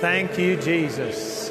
[0.00, 1.50] Thank you, Jesus.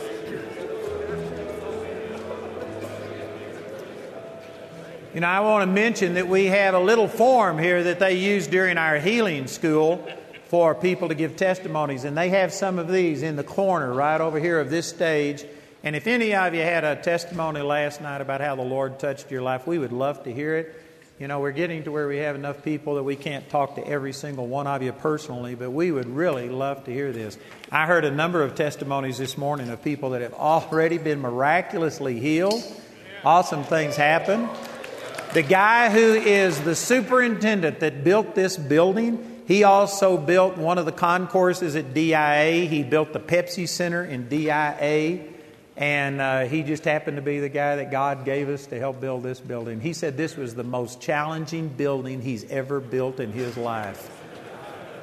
[5.16, 8.14] You know, I want to mention that we have a little form here that they
[8.20, 10.08] use during our healing school
[10.46, 14.22] for people to give testimonies, and they have some of these in the corner right
[14.22, 15.44] over here of this stage.
[15.84, 19.32] And if any of you had a testimony last night about how the Lord touched
[19.32, 20.85] your life, we would love to hear it.
[21.18, 23.88] You know, we're getting to where we have enough people that we can't talk to
[23.88, 27.38] every single one of you personally, but we would really love to hear this.
[27.72, 32.20] I heard a number of testimonies this morning of people that have already been miraculously
[32.20, 32.62] healed.
[33.24, 34.50] Awesome things happen.
[35.34, 40.86] The guy who is the superintendent that built this building, he also built one of
[40.86, 42.66] the concourses at DIA.
[42.66, 45.35] He built the Pepsi Center in DIA.
[45.78, 49.02] And uh, he just happened to be the guy that God gave us to help
[49.02, 49.82] build this building.
[49.82, 54.10] He said this was the most challenging building he's ever built in his life.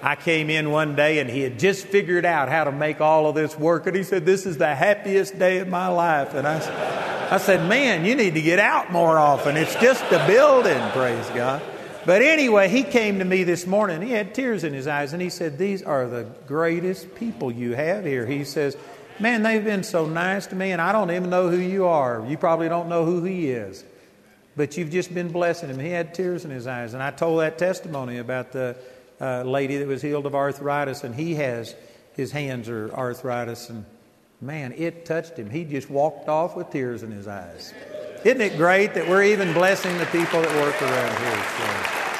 [0.02, 3.28] I came in one day and he had just figured out how to make all
[3.28, 3.86] of this work.
[3.86, 6.34] And he said, This is the happiest day of my life.
[6.34, 9.56] And I, I said, Man, you need to get out more often.
[9.56, 11.62] It's just a building, praise God.
[12.04, 14.02] But anyway, he came to me this morning.
[14.02, 17.74] He had tears in his eyes and he said, These are the greatest people you
[17.74, 18.26] have here.
[18.26, 18.76] He says,
[19.22, 22.26] Man, they've been so nice to me, and I don't even know who you are.
[22.26, 23.84] You probably don't know who he is.
[24.56, 25.78] But you've just been blessing him.
[25.78, 26.92] He had tears in his eyes.
[26.92, 28.76] And I told that testimony about the
[29.20, 31.76] uh, lady that was healed of arthritis, and he has
[32.16, 33.70] his hands are arthritis.
[33.70, 33.84] And
[34.40, 35.48] man, it touched him.
[35.48, 37.72] He just walked off with tears in his eyes.
[38.24, 42.06] Isn't it great that we're even blessing the people that work around here?
[42.08, 42.11] So.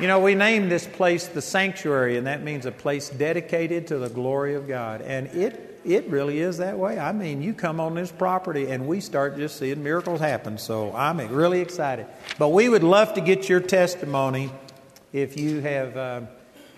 [0.00, 3.98] You know, we named this place the sanctuary, and that means a place dedicated to
[3.98, 5.02] the glory of God.
[5.02, 7.00] And it, it really is that way.
[7.00, 10.56] I mean, you come on this property, and we start just seeing miracles happen.
[10.56, 12.06] So I'm really excited.
[12.38, 14.50] But we would love to get your testimony
[15.12, 16.20] if you have uh,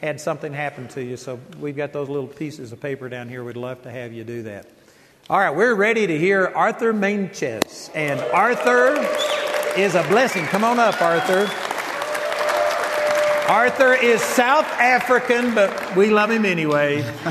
[0.00, 1.18] had something happen to you.
[1.18, 3.44] So we've got those little pieces of paper down here.
[3.44, 4.66] We'd love to have you do that.
[5.28, 7.90] All right, we're ready to hear Arthur Meintjes.
[7.94, 8.96] And Arthur
[9.78, 10.46] is a blessing.
[10.46, 11.69] Come on up, Arthur.
[13.50, 17.02] Arthur is South African, but we love him anyway.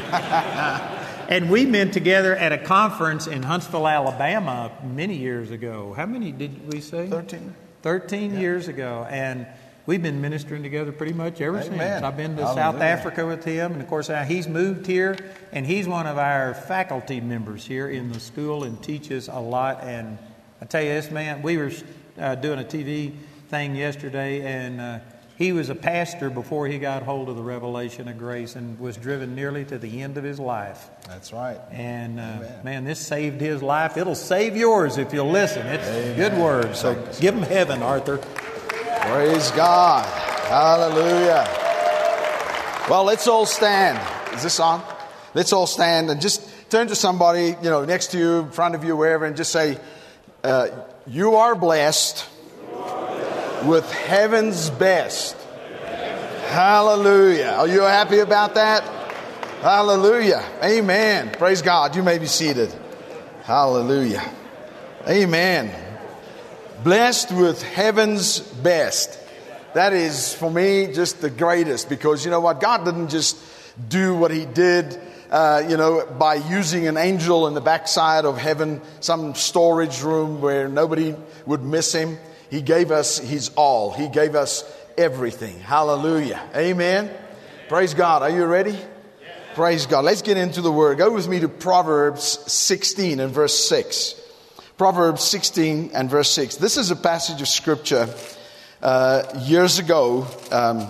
[1.29, 5.93] and we met together at a conference in Huntsville, Alabama, many years ago.
[5.93, 7.07] How many did we say?
[7.07, 7.55] 13.
[7.83, 8.39] 13 yeah.
[8.41, 9.07] years ago.
[9.09, 9.47] And
[9.85, 11.79] we've been ministering together pretty much ever Amen.
[11.79, 12.03] since.
[12.03, 12.63] I've been to Hallelujah.
[12.63, 15.15] South Africa with him, and of course, he's moved here,
[15.53, 19.85] and he's one of our faculty members here in the school and teaches a lot.
[19.85, 20.17] And
[20.61, 21.71] I tell you, this man, we were
[22.17, 23.13] uh, doing a TV
[23.47, 24.99] thing yesterday, and uh,
[25.39, 28.97] he was a pastor before he got hold of the revelation of grace and was
[28.97, 30.89] driven nearly to the end of his life.
[31.07, 31.57] That's right.
[31.71, 33.95] And uh, man, this saved his life.
[33.95, 35.65] It'll save yours if you'll listen.
[35.65, 36.17] It's Amen.
[36.17, 36.75] good word.
[36.75, 38.17] So give him heaven, Arthur.
[38.17, 40.05] Praise God.
[40.49, 41.47] Hallelujah.
[42.89, 43.97] Well, let's all stand.
[44.35, 44.83] Is this on?
[45.33, 48.75] Let's all stand and just turn to somebody, you know, next to you, in front
[48.75, 49.79] of you, wherever, and just say,
[50.43, 50.67] uh,
[51.07, 52.27] You are blessed
[53.65, 55.35] with heaven's best.
[56.49, 57.55] Hallelujah.
[57.57, 58.83] Are you happy about that?
[59.61, 60.43] Hallelujah.
[60.63, 61.31] Amen.
[61.31, 61.95] Praise God.
[61.95, 62.73] You may be seated.
[63.43, 64.23] Hallelujah.
[65.07, 65.71] Amen.
[66.83, 69.19] Blessed with heaven's best.
[69.73, 72.59] That is, for me, just the greatest because you know what?
[72.59, 73.37] God didn't just
[73.89, 74.99] do what He did,
[75.29, 80.41] uh, you know, by using an angel in the backside of heaven, some storage room
[80.41, 81.15] where nobody
[81.45, 82.17] would miss Him.
[82.49, 83.91] He gave us His all.
[83.91, 84.63] He gave us
[84.97, 85.59] everything.
[85.59, 86.41] Hallelujah.
[86.55, 87.11] Amen.
[87.67, 88.21] Praise God.
[88.23, 88.77] Are you ready?
[89.55, 90.05] Praise God.
[90.05, 90.97] Let's get into the Word.
[90.97, 94.15] Go with me to Proverbs 16 and verse 6.
[94.77, 96.55] Proverbs 16 and verse 6.
[96.55, 98.07] This is a passage of Scripture
[98.81, 100.81] uh, years ago um,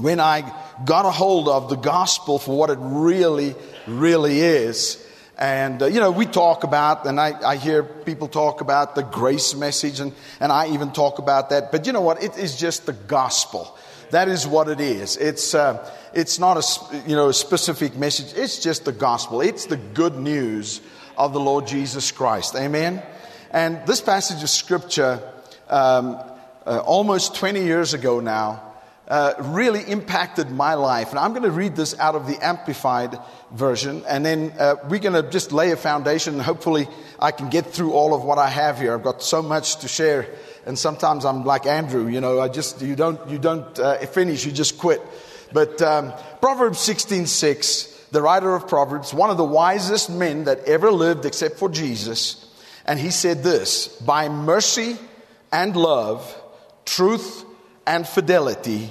[0.00, 0.50] when I
[0.84, 3.54] got a hold of the gospel for what it really,
[3.86, 5.01] really is.
[5.42, 9.02] And, uh, you know, we talk about, and I, I, hear people talk about the
[9.02, 11.72] grace message, and, and I even talk about that.
[11.72, 12.22] But you know what?
[12.22, 13.76] It is just the gospel.
[14.12, 15.16] That is what it is.
[15.16, 18.38] It's, uh, it's not a, you know, a specific message.
[18.38, 19.40] It's just the gospel.
[19.40, 20.80] It's the good news
[21.18, 22.54] of the Lord Jesus Christ.
[22.54, 23.02] Amen?
[23.50, 25.28] And this passage of scripture,
[25.68, 26.20] um,
[26.64, 28.71] uh, almost 20 years ago now,
[29.08, 31.10] uh, really impacted my life.
[31.10, 33.18] And I'm going to read this out of the Amplified
[33.50, 36.88] version, and then uh, we're going to just lay a foundation, and hopefully
[37.18, 38.94] I can get through all of what I have here.
[38.94, 40.28] I've got so much to share,
[40.66, 44.46] and sometimes I'm like Andrew, you know, I just you don't you don't uh, finish,
[44.46, 45.02] you just quit.
[45.52, 50.90] But um, Proverbs 16:6, the writer of Proverbs, one of the wisest men that ever
[50.90, 52.46] lived, except for Jesus,
[52.86, 54.96] and he said this: "By mercy
[55.50, 56.40] and love,
[56.86, 57.44] truth
[57.86, 58.90] and fidelity."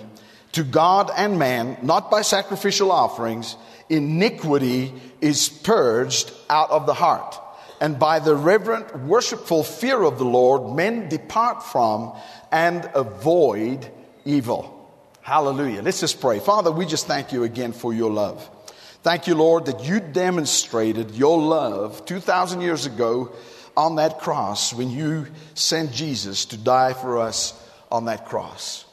[0.54, 3.56] to God and man, not by sacrificial offerings,
[3.90, 7.38] iniquity is purged out of the heart.
[7.80, 12.14] And by the reverent, worshipful fear of the Lord, men depart from
[12.52, 13.90] and avoid
[14.24, 14.78] evil.
[15.22, 15.82] Hallelujah.
[15.82, 16.40] Let's just pray.
[16.40, 18.48] Father, we just thank you again for your love.
[19.04, 23.32] Thank you, Lord, that you demonstrated your love 2,000 years ago
[23.76, 27.54] on that cross when you sent Jesus to die for us
[27.92, 28.86] on that cross.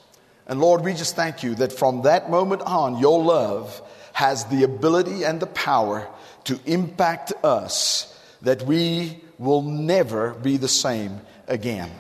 [0.47, 4.65] And Lord, we just thank you that from that moment on, your love has the
[4.65, 6.09] ability and the power
[6.45, 11.91] to impact us that we will never be the same again.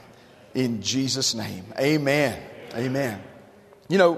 [0.55, 2.41] In Jesus' name, amen.
[2.75, 3.23] Amen.
[3.89, 4.15] You know,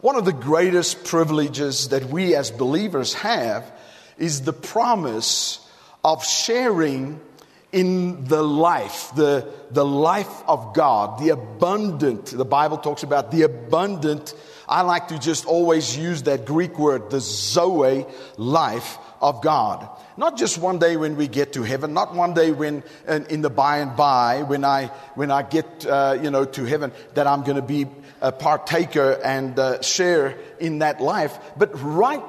[0.00, 3.72] one of the greatest privileges that we as believers have
[4.16, 5.66] is the promise
[6.04, 7.20] of sharing
[7.70, 13.42] in the life, the, the life of God, the abundant, the Bible talks about the
[13.42, 14.34] abundant.
[14.66, 18.06] I like to just always use that Greek word, the Zoe
[18.36, 19.88] life of God.
[20.16, 23.50] Not just one day when we get to heaven, not one day when in the
[23.50, 27.42] by and by, when I, when I get, uh, you know, to heaven, that I'm
[27.42, 27.86] going to be
[28.20, 32.22] a partaker and uh, share in that life, but right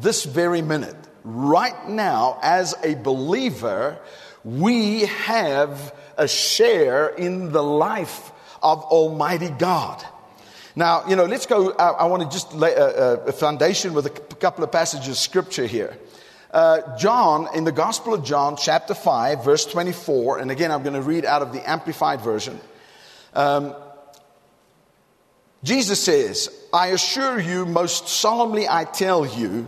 [0.00, 3.98] this very minute, right now, as a believer,
[4.44, 8.30] we have a share in the life
[8.62, 10.04] of Almighty God.
[10.76, 11.72] Now, you know, let's go.
[11.72, 15.16] I, I want to just lay a, a, foundation with a couple of passages of
[15.16, 15.96] scripture here.
[16.50, 20.94] Uh, John, in the Gospel of John, chapter 5, verse 24, and again, I'm going
[20.94, 22.60] to read out of the Amplified Version.
[23.34, 23.74] Um,
[25.64, 29.66] Jesus says, I assure you, most solemnly I tell you,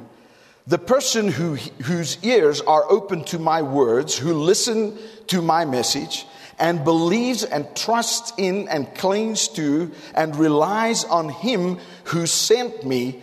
[0.67, 4.99] the person who, whose ears are open to my words, who listen
[5.29, 6.27] to my message,
[6.59, 13.23] and believes and trusts in and clings to and relies on him who sent me,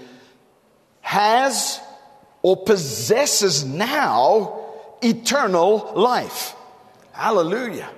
[1.01, 1.79] has
[2.41, 4.59] or possesses now
[5.01, 6.55] eternal life.
[7.11, 7.89] Hallelujah.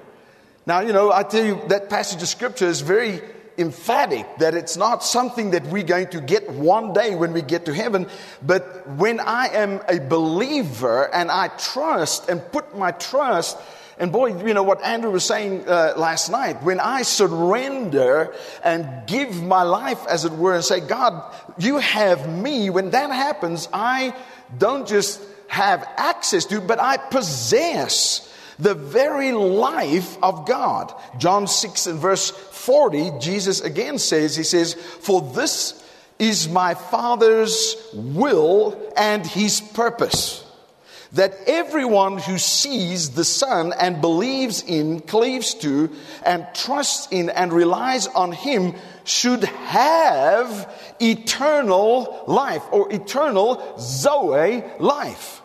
[0.65, 3.21] Now, you know, I tell you, that passage of scripture is very
[3.57, 7.65] emphatic that it's not something that we're going to get one day when we get
[7.65, 8.07] to heaven,
[8.41, 13.57] but when I am a believer and I trust and put my trust
[13.97, 19.07] and boy, you know what Andrew was saying uh, last night, when I surrender and
[19.07, 23.69] give my life, as it were, and say, God, you have me, when that happens,
[23.71, 24.13] I
[24.57, 28.29] don't just have access to, but I possess
[28.59, 30.93] the very life of God.
[31.17, 35.81] John 6 and verse 40, Jesus again says, He says, For this
[36.19, 40.43] is my Father's will and His purpose.
[41.11, 45.89] That everyone who sees the Son and believes in, cleaves to,
[46.25, 48.75] and trusts in, and relies on Him
[49.05, 55.41] should have eternal life or eternal Zoe life.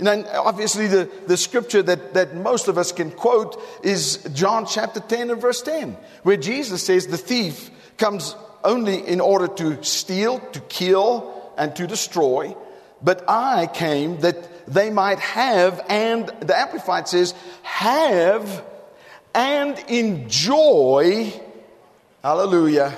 [0.00, 4.64] And then obviously the, the scripture that, that most of us can quote is John
[4.64, 9.84] chapter 10 and verse 10, where Jesus says the thief comes only in order to
[9.84, 12.56] steal, to kill, and to destroy.
[13.02, 18.64] But I came that they might have, and the Amplified says, have
[19.34, 21.30] and enjoy,
[22.22, 22.96] hallelujah,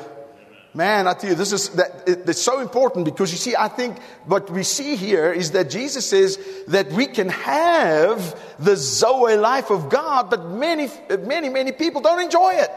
[0.75, 3.99] Man, I tell you, this is that it's so important because you see, I think
[4.25, 9.71] what we see here is that Jesus says that we can have the Zoe life
[9.71, 10.89] of God, but many,
[11.27, 12.71] many, many people don't enjoy it.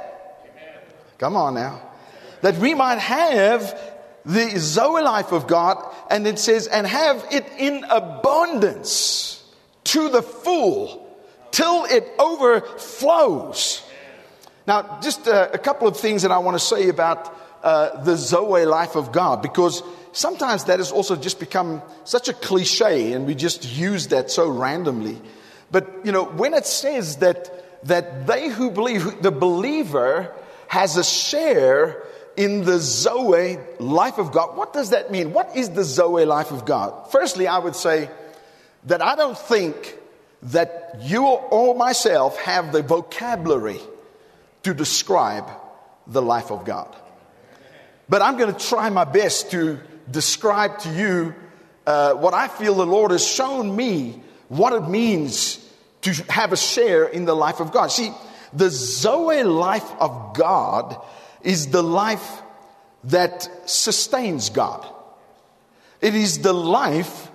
[1.20, 1.82] Come on now.
[2.42, 3.80] That we might have
[4.26, 5.78] the Zoe life of God,
[6.10, 9.42] and it says, and have it in abundance
[9.86, 11.08] to the full
[11.52, 13.84] till it overflows.
[14.68, 17.34] Now, just a, a couple of things that I want to say about
[17.66, 19.82] uh, the Zoe life of God because
[20.12, 24.48] sometimes that has also just become such a cliche and we just use that so
[24.48, 25.20] randomly.
[25.72, 30.32] But, you know, when it says that, that they who believe, the believer
[30.68, 32.04] has a share
[32.38, 35.34] in the Zoe life of God, what does that mean?
[35.34, 37.10] What is the Zoe life of God?
[37.10, 38.12] Firstly, I would say
[38.84, 39.98] that I don't think
[40.44, 43.80] that you or myself have the vocabulary
[44.62, 45.50] to describe
[46.06, 46.96] the life of God.
[48.08, 51.36] But I'm going to try my best to describe to you
[51.86, 55.58] uh, what I feel the Lord has shown me what it means
[56.02, 57.88] to have a share in the life of God.
[57.88, 58.12] See,
[58.54, 61.00] the Zoe life of God
[61.42, 62.42] is the life
[63.06, 64.86] that sustains God.
[66.02, 67.32] It is the life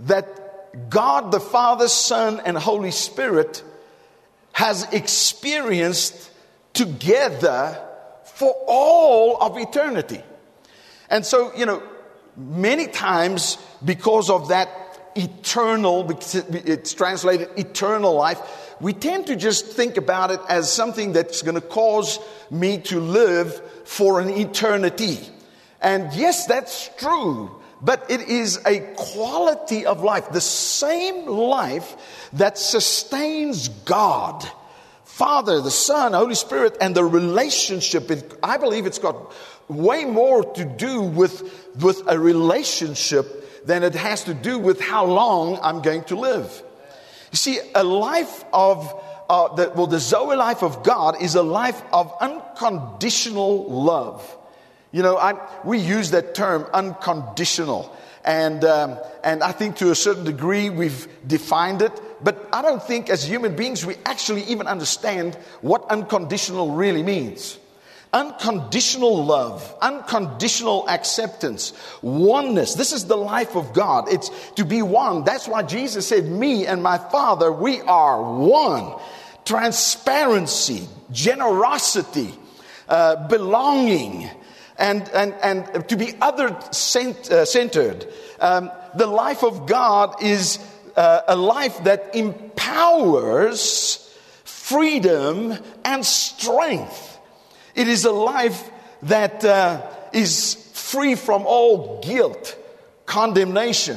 [0.00, 3.62] that God the Father, Son, and Holy Spirit
[4.52, 6.30] has experienced
[6.72, 7.84] together
[8.38, 10.22] for all of eternity.
[11.10, 11.82] And so, you know,
[12.36, 14.68] many times because of that
[15.16, 18.40] eternal, because it's translated eternal life,
[18.80, 23.00] we tend to just think about it as something that's going to cause me to
[23.00, 25.18] live for an eternity.
[25.80, 27.50] And yes, that's true,
[27.82, 34.48] but it is a quality of life, the same life that sustains God.
[35.18, 38.08] Father, the Son, Holy Spirit, and the relationship.
[38.40, 39.16] I believe it's got
[39.66, 41.42] way more to do with,
[41.80, 46.62] with a relationship than it has to do with how long I'm going to live.
[47.32, 48.94] You see, a life of,
[49.28, 54.22] uh, the, well, the Zoe life of God is a life of unconditional love.
[54.92, 55.34] You know, I,
[55.64, 57.92] we use that term unconditional.
[58.24, 62.00] And, um, and I think to a certain degree we've defined it.
[62.20, 67.58] But I don't think as human beings we actually even understand what unconditional really means.
[68.12, 72.74] Unconditional love, unconditional acceptance, oneness.
[72.74, 74.10] This is the life of God.
[74.10, 75.24] It's to be one.
[75.24, 78.98] That's why Jesus said, Me and my Father, we are one.
[79.44, 82.34] Transparency, generosity,
[82.88, 84.30] uh, belonging,
[84.78, 88.06] and, and, and to be other uh, centered.
[88.40, 90.58] Um, the life of God is
[90.98, 94.04] uh, a life that empowers
[94.44, 97.18] freedom and strength.
[97.76, 98.68] It is a life
[99.02, 99.80] that uh,
[100.12, 102.56] is free from all guilt,
[103.06, 103.96] condemnation,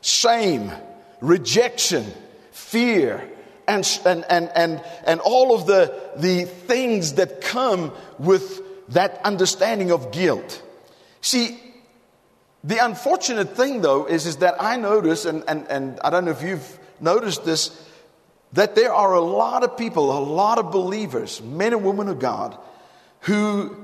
[0.00, 0.72] shame,
[1.20, 2.04] rejection,
[2.50, 3.30] fear,
[3.68, 9.92] and, and, and, and, and all of the, the things that come with that understanding
[9.92, 10.62] of guilt.
[11.20, 11.60] See,
[12.62, 16.32] the unfortunate thing though is, is that I notice, and, and, and I don't know
[16.32, 17.86] if you've noticed this,
[18.52, 22.18] that there are a lot of people, a lot of believers, men and women of
[22.18, 22.58] God,
[23.20, 23.76] who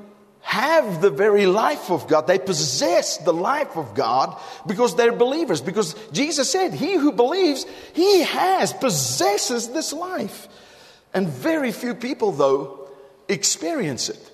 [0.46, 2.28] have the very life of God.
[2.28, 5.60] They possess the life of God because they're believers.
[5.60, 10.46] Because Jesus said, He who believes, he has, possesses this life.
[11.12, 12.88] And very few people, though,
[13.28, 14.32] experience it.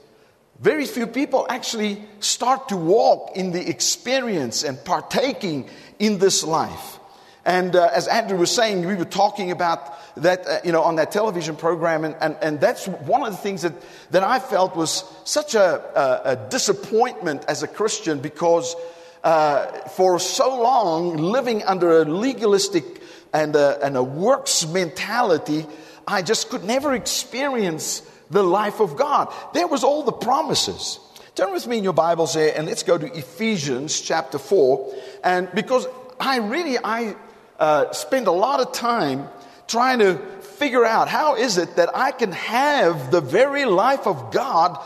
[0.62, 7.00] Very few people actually start to walk in the experience and partaking in this life.
[7.44, 9.92] And uh, as Andrew was saying, we were talking about
[10.22, 12.04] that, uh, you know, on that television program.
[12.04, 13.72] And, and, and that's one of the things that,
[14.12, 18.76] that I felt was such a, a, a disappointment as a Christian because
[19.24, 22.84] uh, for so long, living under a legalistic
[23.32, 25.66] and a, and a works mentality,
[26.06, 29.32] I just could never experience the life of God.
[29.52, 30.98] There was all the promises.
[31.34, 34.94] Turn with me in your Bibles there and let's go to Ephesians chapter 4.
[35.22, 35.86] And because
[36.18, 37.14] I really, I
[37.58, 39.28] uh, spend a lot of time
[39.66, 40.16] trying to
[40.58, 44.78] figure out how is it that I can have the very life of God,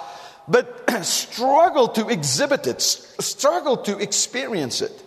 [0.48, 5.02] but struggle to exhibit it, struggle to experience it.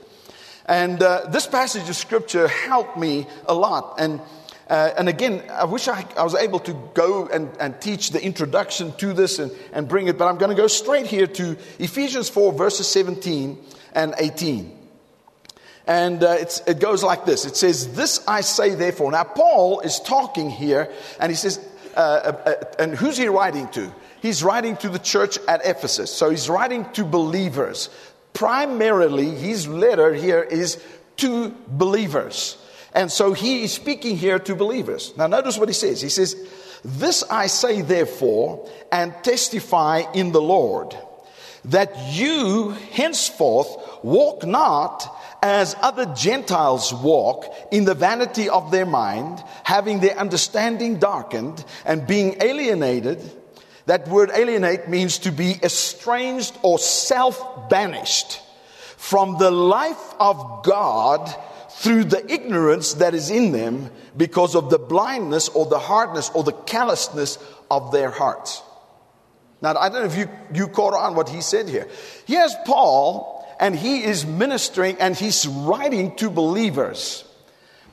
[0.65, 3.95] And uh, this passage of scripture helped me a lot.
[3.99, 4.21] And,
[4.69, 8.23] uh, and again, I wish I, I, was able to go and, and teach the
[8.23, 11.57] introduction to this and, and bring it, but I'm going to go straight here to
[11.79, 13.57] Ephesians 4, verses 17
[13.93, 14.77] and 18.
[15.87, 19.11] And uh, it goes like this It says, This I say therefore.
[19.11, 21.59] Now, Paul is talking here, and he says,
[21.97, 23.91] uh, uh, uh, and who's he writing to?
[24.21, 26.11] He's writing to the church at Ephesus.
[26.15, 27.89] So he's writing to believers.
[28.33, 30.79] Primarily, his letter here is
[31.17, 32.58] to believers.
[32.93, 35.13] And so he is speaking here to believers.
[35.17, 36.01] Now, notice what he says.
[36.01, 36.35] He says,
[36.83, 40.95] This I say therefore, and testify in the Lord,
[41.65, 49.43] that you henceforth walk not as other Gentiles walk in the vanity of their mind,
[49.63, 53.19] having their understanding darkened and being alienated.
[53.85, 58.41] That word alienate means to be estranged or self banished
[58.97, 61.33] from the life of God
[61.79, 66.43] through the ignorance that is in them because of the blindness or the hardness or
[66.43, 67.37] the callousness
[67.71, 68.61] of their hearts.
[69.61, 71.87] Now, I don't know if you, you caught on what he said here.
[72.27, 77.23] Here's Paul and he is ministering and he's writing to believers.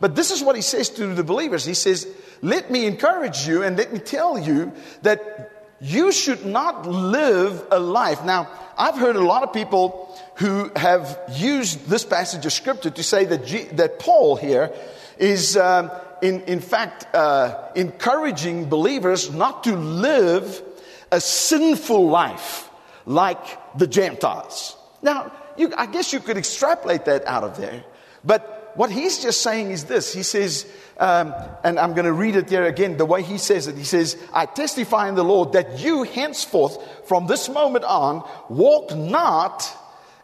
[0.01, 1.65] But this is what he says to the believers.
[1.65, 2.09] He says,
[2.43, 7.79] Let me encourage you and let me tell you that you should not live a
[7.79, 8.25] life.
[8.25, 13.03] Now, I've heard a lot of people who have used this passage of scripture to
[13.03, 14.73] say that, G, that Paul here
[15.19, 15.91] is, um,
[16.23, 20.63] in, in fact, uh, encouraging believers not to live
[21.11, 22.71] a sinful life
[23.07, 24.77] like the Gentiles.
[25.03, 27.85] Now, you, I guess you could extrapolate that out of there.
[28.25, 32.37] But what he's just saying is this He says, um, and I'm going to read
[32.37, 33.77] it there again, the way he says it.
[33.77, 38.97] He says, I testify in the Lord that you henceforth, from this moment on, walk
[38.97, 39.77] not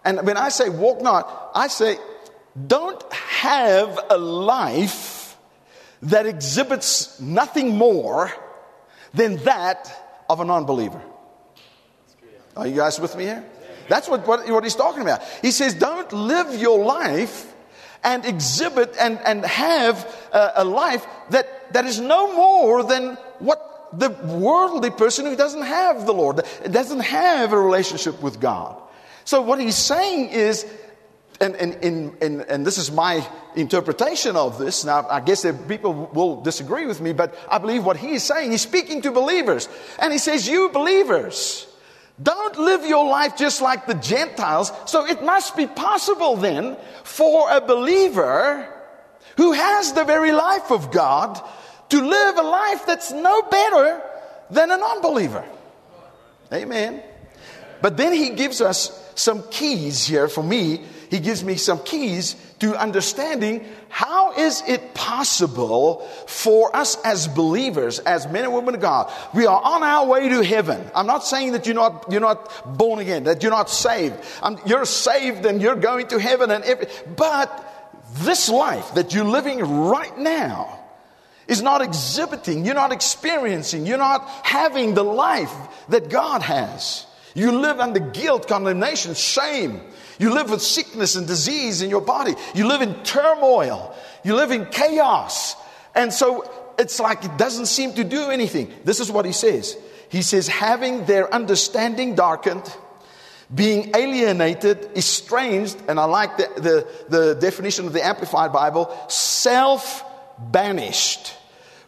[0.04, 1.96] And when I say walk not, I say
[2.66, 5.36] don't have a life
[6.02, 8.32] that exhibits nothing more
[9.14, 11.00] than that of a non believer.
[12.56, 13.44] Are you guys with me here?
[13.88, 15.22] That's what, what, what, he's talking about.
[15.42, 17.51] He says, don't live your life
[18.04, 23.72] and exhibit and, and have a, a life that, that is no more than what
[23.92, 26.40] the worldly person who doesn't have the Lord,
[26.70, 28.76] doesn't have a relationship with God.
[29.24, 30.66] So what he's saying is,
[31.40, 31.74] and, and,
[32.22, 34.84] and, and, this is my interpretation of this.
[34.84, 38.22] Now, I guess that people will disagree with me, but I believe what he is
[38.22, 39.68] saying, he's speaking to believers.
[39.98, 41.66] And he says, You believers,
[42.22, 44.72] don't live your life just like the Gentiles.
[44.86, 48.68] So it must be possible then for a believer
[49.36, 51.40] who has the very life of God
[51.88, 54.02] to live a life that's no better
[54.50, 55.44] than an unbeliever.
[56.52, 57.02] Amen.
[57.80, 60.84] But then he gives us some keys here for me.
[61.10, 67.98] He gives me some keys to understanding how is it possible for us as believers,
[67.98, 70.80] as men and women of God, we are on our way to heaven.
[70.94, 74.14] I'm not saying that you're not, you're not born again, that you're not saved.
[74.64, 77.50] You're saved and you're going to heaven and every, but
[78.18, 80.78] this life that you're living right now
[81.48, 85.52] is not exhibiting, you're not experiencing, you're not having the life
[85.88, 87.06] that God has.
[87.34, 89.80] You live under guilt, condemnation, shame.
[90.22, 92.36] You live with sickness and disease in your body.
[92.54, 93.92] You live in turmoil.
[94.22, 95.56] You live in chaos.
[95.96, 96.48] And so
[96.78, 98.72] it's like it doesn't seem to do anything.
[98.84, 99.76] This is what he says.
[100.10, 102.62] He says, having their understanding darkened,
[103.52, 110.04] being alienated, estranged, and I like the, the, the definition of the Amplified Bible, self
[110.38, 111.34] banished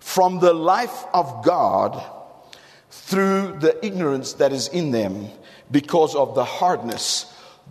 [0.00, 2.02] from the life of God
[2.90, 5.28] through the ignorance that is in them
[5.70, 7.30] because of the hardness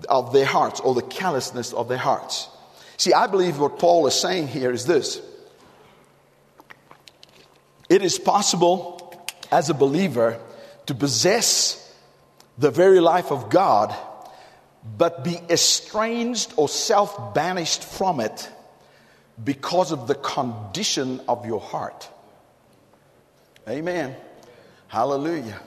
[0.09, 2.49] of their hearts or the callousness of their hearts.
[2.97, 5.21] See, I believe what Paul is saying here is this
[7.89, 10.39] it is possible as a believer
[10.87, 11.79] to possess
[12.57, 13.95] the very life of God,
[14.97, 18.49] but be estranged or self banished from it
[19.43, 22.09] because of the condition of your heart.
[23.67, 24.15] Amen.
[24.87, 25.59] Hallelujah.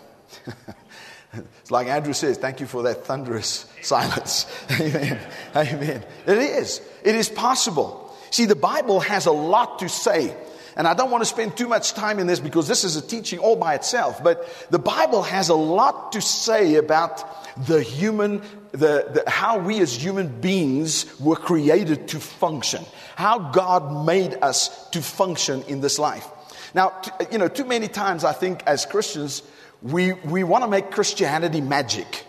[1.33, 4.47] it's like Andrew says, thank you for that thunderous silence.
[4.81, 5.21] Amen.
[5.55, 6.05] Amen.
[6.27, 6.81] It is.
[7.05, 8.15] It is possible.
[8.31, 10.37] See, the Bible has a lot to say.
[10.77, 13.03] And I don't want to spend too much time in this because this is a
[13.03, 14.23] teaching all by itself.
[14.23, 17.25] But the Bible has a lot to say about
[17.67, 24.05] the human, the, the, how we as human beings were created to function, how God
[24.05, 26.27] made us to function in this life.
[26.75, 27.01] Now,
[27.33, 29.43] you know, too many times I think as Christians,
[29.81, 32.26] we, we want to make Christianity magic.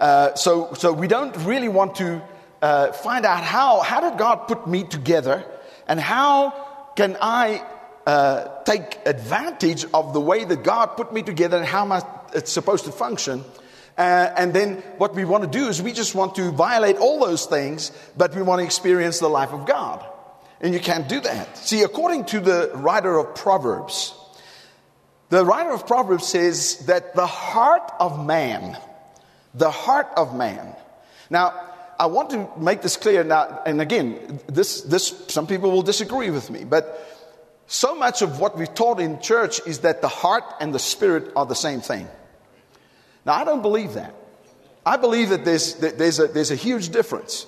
[0.00, 2.22] Uh, so, so we don't really want to
[2.62, 5.44] uh, find out how, how did God put me together
[5.86, 6.50] and how
[6.96, 7.62] can I
[8.06, 11.84] uh, take advantage of the way that God put me together and how
[12.32, 13.44] it's supposed to function.
[13.98, 17.20] Uh, and then what we want to do is we just want to violate all
[17.20, 20.04] those things, but we want to experience the life of God.
[20.60, 21.58] And you can't do that.
[21.58, 24.14] See, according to the writer of Proverbs,
[25.28, 28.76] the writer of Proverbs says that the heart of man,
[29.54, 30.74] the heart of man.
[31.28, 35.82] Now, I want to make this clear now, and again, this, this, some people will
[35.82, 37.06] disagree with me, but
[37.66, 41.30] so much of what we've taught in church is that the heart and the spirit
[41.36, 42.08] are the same thing.
[43.24, 44.14] Now, I don't believe that.
[44.84, 47.46] I believe that there's, that there's, a, there's a huge difference.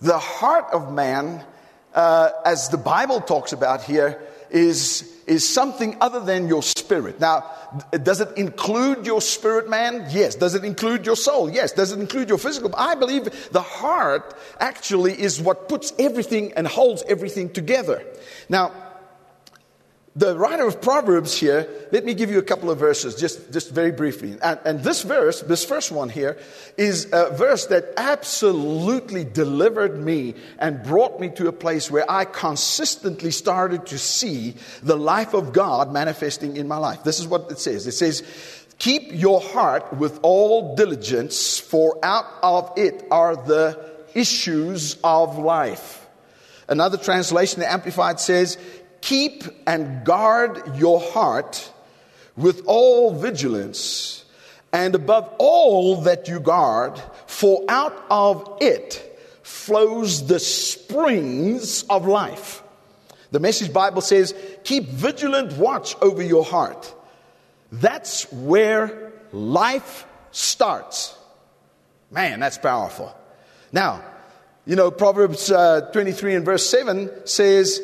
[0.00, 1.44] The heart of man
[1.94, 4.20] uh, as the Bible talks about here,
[4.56, 7.20] is, is something other than your spirit.
[7.20, 7.44] Now,
[8.02, 10.06] does it include your spirit man?
[10.10, 10.34] Yes.
[10.34, 11.50] Does it include your soul?
[11.50, 11.72] Yes.
[11.72, 12.74] Does it include your physical?
[12.74, 18.02] I believe the heart actually is what puts everything and holds everything together.
[18.48, 18.72] Now,
[20.16, 23.70] the writer of Proverbs here, let me give you a couple of verses, just, just
[23.70, 24.38] very briefly.
[24.42, 26.38] And, and, this verse, this first one here,
[26.78, 32.24] is a verse that absolutely delivered me and brought me to a place where I
[32.24, 37.04] consistently started to see the life of God manifesting in my life.
[37.04, 37.86] This is what it says.
[37.86, 38.22] It says,
[38.78, 43.78] Keep your heart with all diligence, for out of it are the
[44.14, 46.06] issues of life.
[46.68, 48.58] Another translation, the Amplified says,
[49.06, 51.70] Keep and guard your heart
[52.36, 54.24] with all vigilance,
[54.72, 62.64] and above all that you guard, for out of it flows the springs of life.
[63.30, 66.92] The Message Bible says, Keep vigilant watch over your heart.
[67.70, 71.16] That's where life starts.
[72.10, 73.16] Man, that's powerful.
[73.70, 74.02] Now,
[74.64, 77.80] you know, Proverbs uh, 23 and verse 7 says,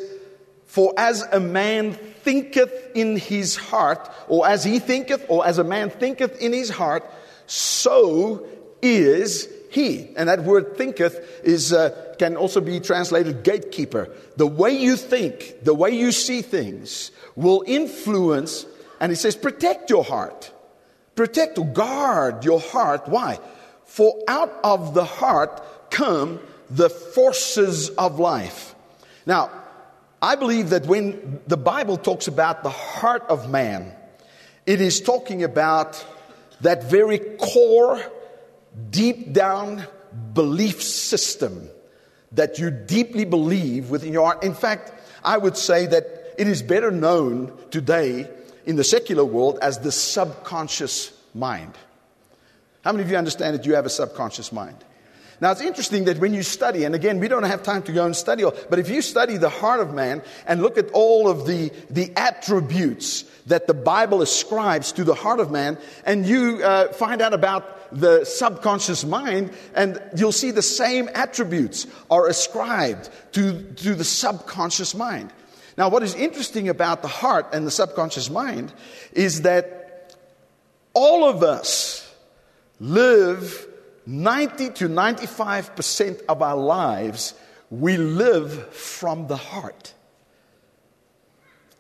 [0.72, 5.64] For as a man thinketh in his heart, or as he thinketh, or as a
[5.64, 7.04] man thinketh in his heart,
[7.46, 8.46] so
[8.80, 10.08] is he.
[10.16, 14.08] And that word thinketh is, uh, can also be translated gatekeeper.
[14.38, 18.64] The way you think, the way you see things will influence,
[18.98, 20.50] and he says, protect your heart.
[21.16, 23.08] Protect or guard your heart.
[23.08, 23.38] Why?
[23.84, 28.74] For out of the heart come the forces of life.
[29.26, 29.50] Now,
[30.22, 33.92] I believe that when the Bible talks about the heart of man,
[34.64, 36.06] it is talking about
[36.60, 38.00] that very core,
[38.88, 39.84] deep down
[40.32, 41.68] belief system
[42.30, 44.44] that you deeply believe within your heart.
[44.44, 44.92] In fact,
[45.24, 48.30] I would say that it is better known today
[48.64, 51.74] in the secular world as the subconscious mind.
[52.84, 54.76] How many of you understand that you have a subconscious mind?
[55.42, 58.06] Now, it's interesting that when you study, and again, we don't have time to go
[58.06, 61.28] and study, all, but if you study the heart of man and look at all
[61.28, 66.62] of the, the attributes that the Bible ascribes to the heart of man, and you
[66.62, 73.10] uh, find out about the subconscious mind, and you'll see the same attributes are ascribed
[73.32, 75.32] to, to the subconscious mind.
[75.76, 78.72] Now, what is interesting about the heart and the subconscious mind
[79.12, 80.14] is that
[80.94, 82.08] all of us
[82.78, 83.66] live
[84.06, 87.34] 90 to 95% of our lives,
[87.70, 89.94] we live from the heart.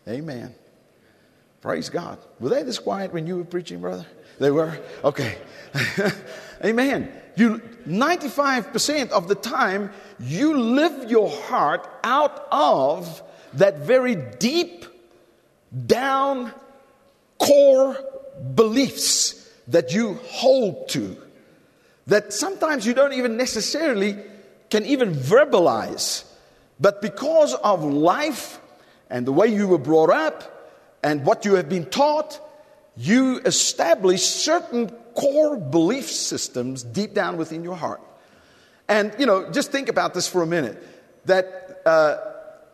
[0.08, 0.54] Amen.
[1.60, 2.18] Praise God.
[2.40, 4.06] Were they this quiet when you were preaching, brother?
[4.38, 4.78] They were?
[5.04, 5.38] Okay.
[6.64, 7.12] Amen.
[7.36, 13.22] You 95% of the time you live your heart out of
[13.54, 14.86] that very deep
[15.86, 16.52] down
[17.38, 17.96] core
[18.54, 21.16] beliefs that you hold to
[22.06, 24.16] that sometimes you don't even necessarily
[24.70, 26.24] can even verbalize.
[26.80, 28.58] But because of life
[29.08, 30.70] and the way you were brought up
[31.02, 32.40] and what you have been taught,
[32.96, 38.00] you establish certain core belief systems deep down within your heart.
[38.88, 40.82] And, you know, just think about this for a minute
[41.26, 42.16] that uh,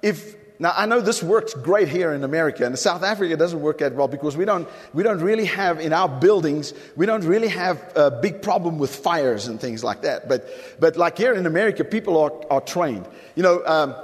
[0.03, 3.79] if now, I know this works great here in America, and South Africa doesn't work
[3.79, 7.47] that well because we don't, we don't really have, in our buildings, we don't really
[7.47, 10.29] have a big problem with fires and things like that.
[10.29, 10.49] But,
[10.81, 13.07] but like here in America, people are, are trained.
[13.37, 13.94] You know, um,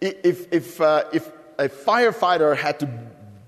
[0.00, 2.86] if, if, uh, if a firefighter had to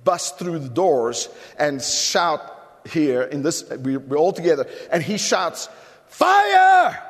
[0.05, 5.17] bust through the doors and shout here in this, we, we're all together, and he
[5.17, 5.71] shouts,
[6.09, 7.03] Fire!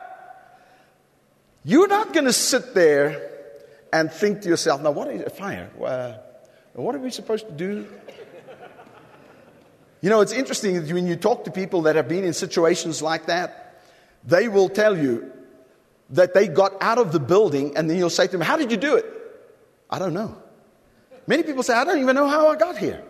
[1.65, 3.34] You're not going to sit there
[3.95, 5.71] and think to yourself, now what is a fire?
[5.81, 6.15] Uh,
[6.73, 7.87] what are we supposed to do?
[10.01, 13.01] You know, it's interesting that when you talk to people that have been in situations
[13.01, 13.81] like that,
[14.25, 15.31] they will tell you
[16.11, 18.73] that they got out of the building, and then you'll say to them, How did
[18.73, 19.07] you do it?
[19.89, 20.37] I don't know.
[21.29, 23.03] Many people say, I don't even know how I got here.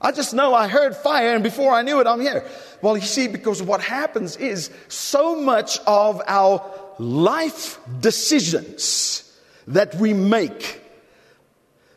[0.00, 2.48] I just know I heard fire, and before I knew it, I'm here.
[2.80, 6.64] Well, you see, because what happens is so much of our
[6.98, 9.27] life decisions
[9.68, 10.82] that we make,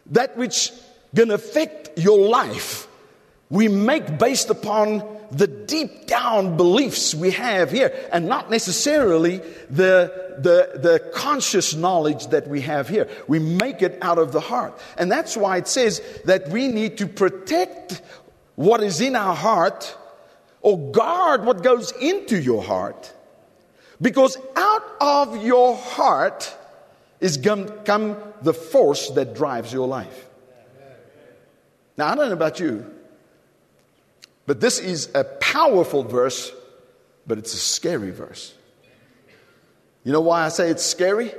[0.07, 0.71] that which
[1.15, 2.87] gonna affect your life,
[3.49, 9.37] we make based upon the deep down beliefs we have here and not necessarily
[9.69, 13.09] the, the, the conscious knowledge that we have here.
[13.27, 14.77] We make it out of the heart.
[14.97, 18.01] And that's why it says that we need to protect
[18.55, 19.95] what is in our heart
[20.61, 23.13] or guard what goes into your heart.
[24.01, 26.55] Because out of your heart
[27.21, 30.27] is come the force that drives your life.
[31.95, 32.91] Now, I don't know about you,
[34.47, 36.51] but this is a powerful verse,
[37.27, 38.55] but it's a scary verse.
[40.03, 41.31] You know why I say it's scary?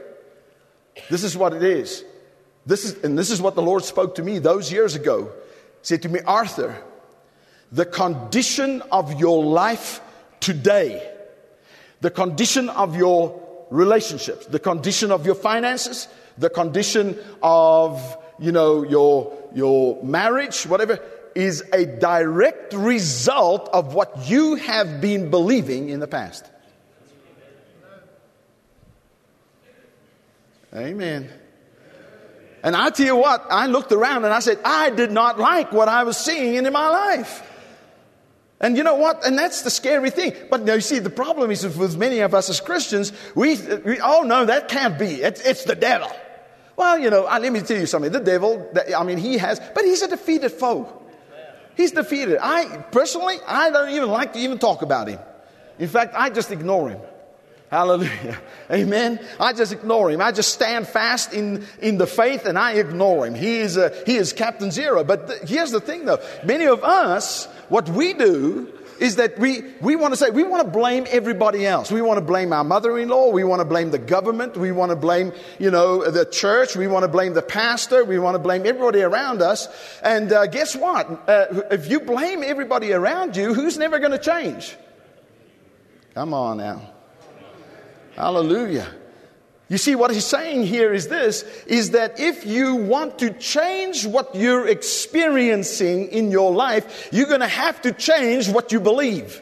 [1.10, 2.04] This is what it is.
[2.64, 5.24] This is, and this is what the Lord spoke to me those years ago.
[5.24, 5.30] He
[5.82, 6.80] said to me, Arthur,
[7.72, 10.00] the condition of your life
[10.38, 11.10] today,
[12.00, 13.41] the condition of your
[13.72, 16.06] relationships, the condition of your finances,
[16.36, 21.00] the condition of, you know, your, your marriage, whatever,
[21.34, 26.44] is a direct result of what you have been believing in the past.
[30.74, 31.30] Amen.
[32.62, 35.72] And I tell you what, I looked around and I said, I did not like
[35.72, 37.48] what I was seeing in my life.
[38.62, 39.26] And you know what?
[39.26, 40.34] And that's the scary thing.
[40.48, 44.00] But now you see, the problem is with many of us as Christians, we, we
[44.00, 45.20] oh no, that can't be.
[45.20, 46.10] It's, it's the devil.
[46.76, 48.12] Well, you know, let me tell you something.
[48.12, 51.02] The devil, I mean, he has, but he's a defeated foe.
[51.76, 52.38] He's defeated.
[52.40, 55.18] I, personally, I don't even like to even talk about him.
[55.78, 57.00] In fact, I just ignore him.
[57.72, 58.38] Hallelujah.
[58.70, 59.18] Amen.
[59.40, 60.20] I just ignore him.
[60.20, 63.34] I just stand fast in, in the faith and I ignore him.
[63.34, 65.04] He is, a, he is Captain Zero.
[65.04, 66.18] But th- here's the thing though.
[66.44, 70.62] Many of us, what we do is that we, we want to say, we want
[70.62, 71.90] to blame everybody else.
[71.90, 73.30] We want to blame our mother-in-law.
[73.30, 74.54] We want to blame the government.
[74.54, 76.76] We want to blame, you know, the church.
[76.76, 78.04] We want to blame the pastor.
[78.04, 79.66] We want to blame everybody around us.
[80.02, 81.08] And uh, guess what?
[81.26, 84.76] Uh, if you blame everybody around you, who's never going to change?
[86.12, 86.91] Come on now.
[88.16, 88.88] Hallelujah.
[89.68, 94.04] You see, what he's saying here is this is that if you want to change
[94.04, 99.40] what you're experiencing in your life, you're going to have to change what you believe.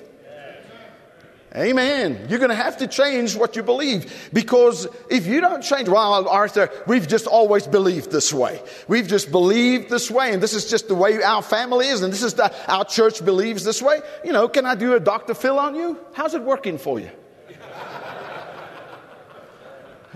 [1.56, 2.28] Amen.
[2.28, 6.28] You're going to have to change what you believe because if you don't change, well,
[6.28, 8.62] Arthur, we've just always believed this way.
[8.86, 12.12] We've just believed this way, and this is just the way our family is, and
[12.12, 14.00] this is the, our church believes this way.
[14.24, 15.34] You know, can I do a Dr.
[15.34, 15.98] Phil on you?
[16.12, 17.10] How's it working for you?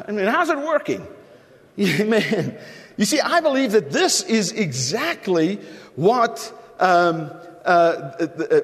[0.06, 1.06] I mean, how's it working?
[1.78, 2.58] Amen.
[2.96, 5.56] You see, I believe that this is exactly
[5.96, 7.30] what um,
[7.64, 8.12] uh,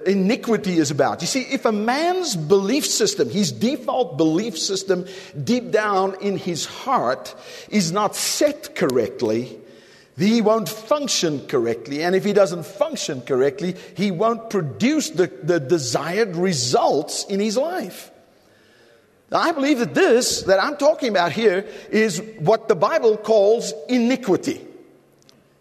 [0.07, 1.21] iniquity is about.
[1.21, 5.07] You see, if a man's belief system, his default belief system
[5.43, 7.35] deep down in his heart
[7.71, 9.59] is not set correctly,
[10.17, 12.03] he won't function correctly.
[12.03, 17.57] And if he doesn't function correctly, he won't produce the, the desired results in his
[17.57, 18.10] life.
[19.33, 24.67] I believe that this that I'm talking about here is what the Bible calls iniquity.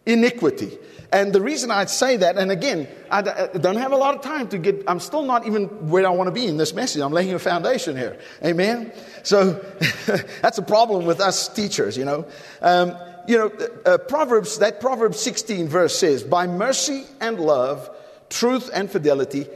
[0.05, 0.77] Iniquity.
[1.11, 4.47] And the reason I say that, and again, I don't have a lot of time
[4.49, 7.01] to get, I'm still not even where I want to be in this message.
[7.01, 8.19] I'm laying a foundation here.
[8.45, 8.93] Amen?
[9.23, 9.53] So
[10.41, 12.27] that's a problem with us teachers, you know.
[12.61, 12.95] Um,
[13.27, 13.51] you know,
[13.85, 17.89] uh, Proverbs, that Proverbs 16 verse says, By mercy and love,
[18.29, 19.47] truth and fidelity,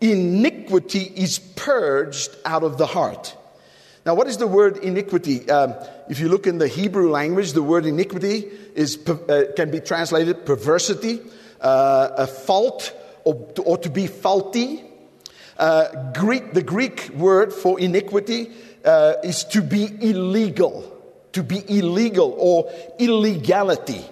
[0.00, 3.36] iniquity is purged out of the heart.
[4.06, 5.48] Now, what is the word iniquity?
[5.50, 5.74] Um,
[6.08, 10.46] if you look in the Hebrew language, the word iniquity is, uh, can be translated
[10.46, 11.20] perversity,
[11.60, 13.34] uh, a fault, or
[13.64, 14.82] or to be faulty.
[15.58, 18.50] Uh, Greek, the Greek word for iniquity
[18.82, 20.82] uh, is to be illegal,
[21.32, 24.02] to be illegal or illegality.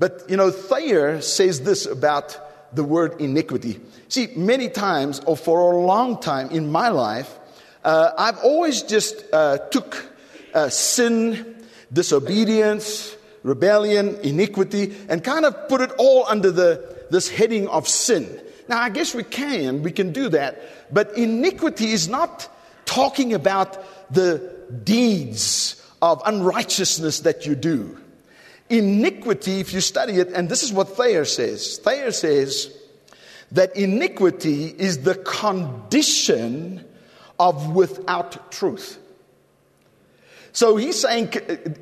[0.00, 2.36] But, you know, Thayer says this about
[2.74, 3.78] the word iniquity.
[4.08, 7.38] See, many times, or for a long time in my life,
[7.84, 10.06] uh, I've always just uh, took
[10.54, 17.68] uh, sin, disobedience, rebellion, iniquity, and kind of put it all under the, this heading
[17.68, 18.40] of sin.
[18.68, 20.60] Now, I guess we can, we can do that,
[20.94, 22.48] but iniquity is not
[22.84, 24.52] talking about the
[24.84, 27.98] deeds of unrighteousness that you do.
[28.68, 32.74] Iniquity, if you study it, and this is what Thayer says Thayer says
[33.50, 36.84] that iniquity is the condition
[37.38, 38.98] of without truth.
[40.52, 41.32] So he's saying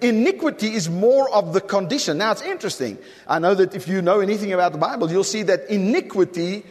[0.01, 2.19] iniquity is more of the condition.
[2.19, 2.99] Now it's interesting.
[3.27, 6.65] I know that if you know anything about the Bible, you'll see that iniquity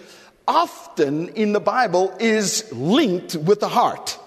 [0.48, 4.18] often in the Bible is linked with the heart.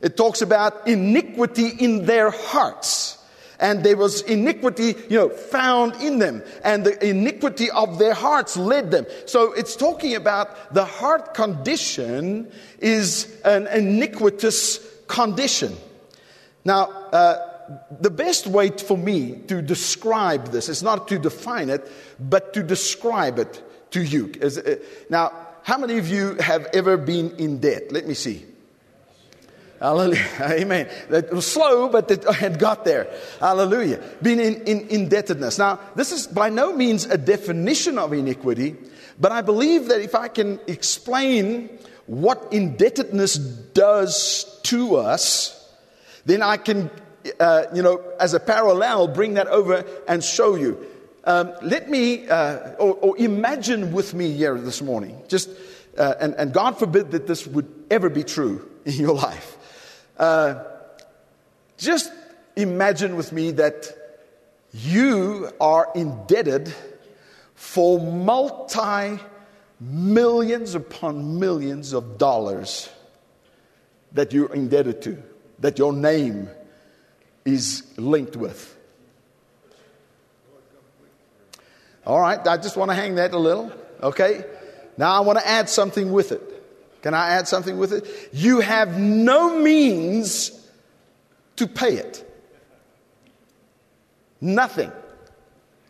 [0.00, 3.18] It talks about iniquity in their hearts
[3.62, 8.56] and there was iniquity, you know, found in them, and the iniquity of their hearts
[8.56, 9.06] led them.
[9.24, 15.76] So it's talking about the heart condition is an iniquitous condition.
[16.64, 17.36] Now, uh,
[18.00, 22.62] the best way for me to describe this is not to define it, but to
[22.62, 24.32] describe it to you.
[24.42, 24.74] Uh,
[25.08, 27.92] now, how many of you have ever been in debt?
[27.92, 28.44] Let me see.
[29.82, 30.24] Hallelujah.
[30.40, 30.88] Amen.
[31.10, 33.12] It was slow, but it had got there.
[33.40, 34.00] Hallelujah.
[34.22, 35.58] Being in, in indebtedness.
[35.58, 38.76] Now, this is by no means a definition of iniquity,
[39.18, 41.68] but I believe that if I can explain
[42.06, 45.58] what indebtedness does to us,
[46.26, 46.88] then I can,
[47.40, 50.86] uh, you know, as a parallel, bring that over and show you.
[51.24, 55.50] Um, let me, uh, or, or, imagine with me here this morning, just,
[55.96, 59.56] uh, and, and God forbid that this would ever be true in your life.
[60.22, 60.62] Uh,
[61.76, 62.12] just
[62.54, 63.92] imagine with me that
[64.72, 66.72] you are indebted
[67.56, 69.18] for multi
[69.80, 72.88] millions upon millions of dollars
[74.12, 75.20] that you're indebted to,
[75.58, 76.48] that your name
[77.44, 78.76] is linked with.
[82.06, 84.44] All right, I just want to hang that a little, okay?
[84.96, 86.51] Now I want to add something with it.
[87.02, 88.30] Can I add something with it?
[88.32, 90.52] You have no means
[91.56, 92.28] to pay it.
[94.40, 94.90] Nothing.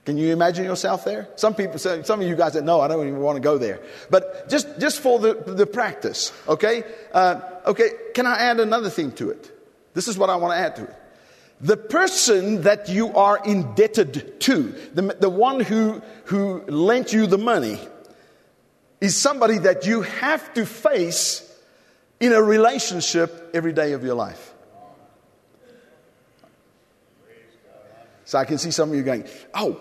[0.05, 1.29] Can you imagine yourself there?
[1.37, 3.57] Some people say, some of you guys that know, I don't even want to go
[3.57, 3.81] there.
[4.11, 6.83] But just, just for the, the practice, okay?
[7.13, 9.51] Uh, okay, can I add another thing to it?
[9.95, 10.97] This is what I want to add to it.
[11.61, 17.39] The person that you are indebted to, the, the one who, who lent you the
[17.39, 17.79] money,
[19.03, 21.43] is somebody that you have to face
[22.21, 24.55] in a relationship every day of your life.
[28.25, 29.81] So I can see some of you going, oh,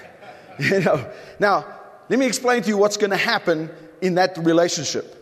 [0.60, 1.10] you know.
[1.40, 1.66] Now,
[2.08, 3.68] let me explain to you what's going to happen
[4.00, 5.18] in that relationship.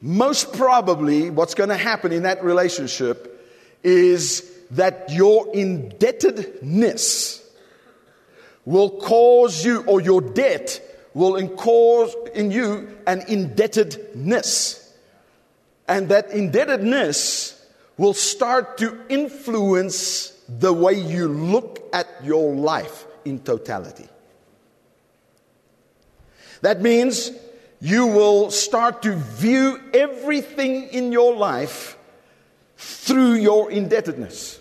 [0.00, 3.48] Most probably, what's going to happen in that relationship
[3.84, 7.48] is that your indebtedness
[8.64, 10.80] will cause you, or your debt
[11.14, 14.94] will cause in you an indebtedness.
[15.88, 23.38] And that indebtedness will start to influence the way you look at your life in
[23.40, 24.08] totality.
[26.62, 27.32] That means
[27.80, 31.98] you will start to view everything in your life
[32.76, 34.60] through your indebtedness.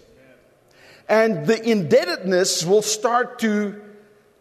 [1.07, 3.79] And the indebtedness will start to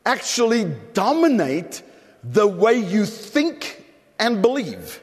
[0.07, 1.83] actually dominate
[2.23, 3.85] the way you think
[4.19, 5.01] and believe.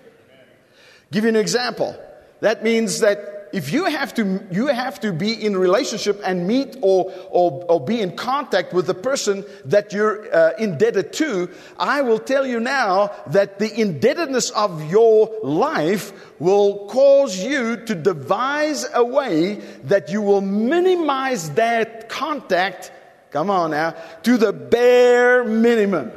[1.12, 1.96] Give you an example.
[2.42, 6.78] That means that if you have to, you have to be in relationship and meet
[6.82, 11.50] or, or, or be in contact with the person that you're uh, indebted to,
[11.80, 17.96] I will tell you now that the indebtedness of your life will cause you to
[17.96, 22.92] devise a way that you will minimize that contact,
[23.32, 26.12] come on now, to the bare minimum.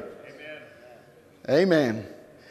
[1.48, 2.06] Amen.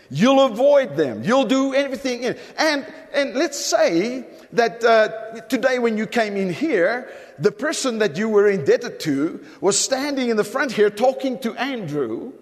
[0.10, 1.24] You'll avoid them.
[1.24, 2.38] You'll do everything in.
[2.58, 8.18] And, and let's say that uh, today when you came in here, the person that
[8.18, 12.34] you were indebted to was standing in the front here talking to Andrew.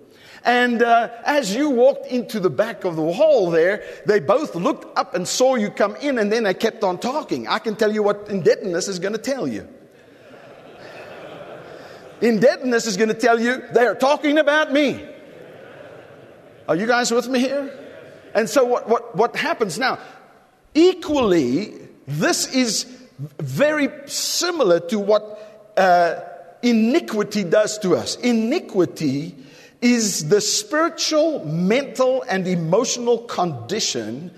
[0.46, 4.98] And uh, as you walked into the back of the hall there, they both looked
[4.98, 7.50] up and saw you come in, and then they kept on talking.
[7.50, 9.68] I can tell you what indebtedness is going to tell you.
[12.22, 15.06] indebtedness is going to tell you they are talking about me.
[16.67, 17.71] Are you guys with me here?
[18.34, 19.99] And so, what, what, what happens now?
[20.73, 21.73] Equally,
[22.08, 22.84] this is
[23.39, 26.19] very similar to what uh,
[26.62, 28.17] iniquity does to us.
[28.17, 29.36] Iniquity
[29.82, 34.32] is the spiritual, mental, and emotional condition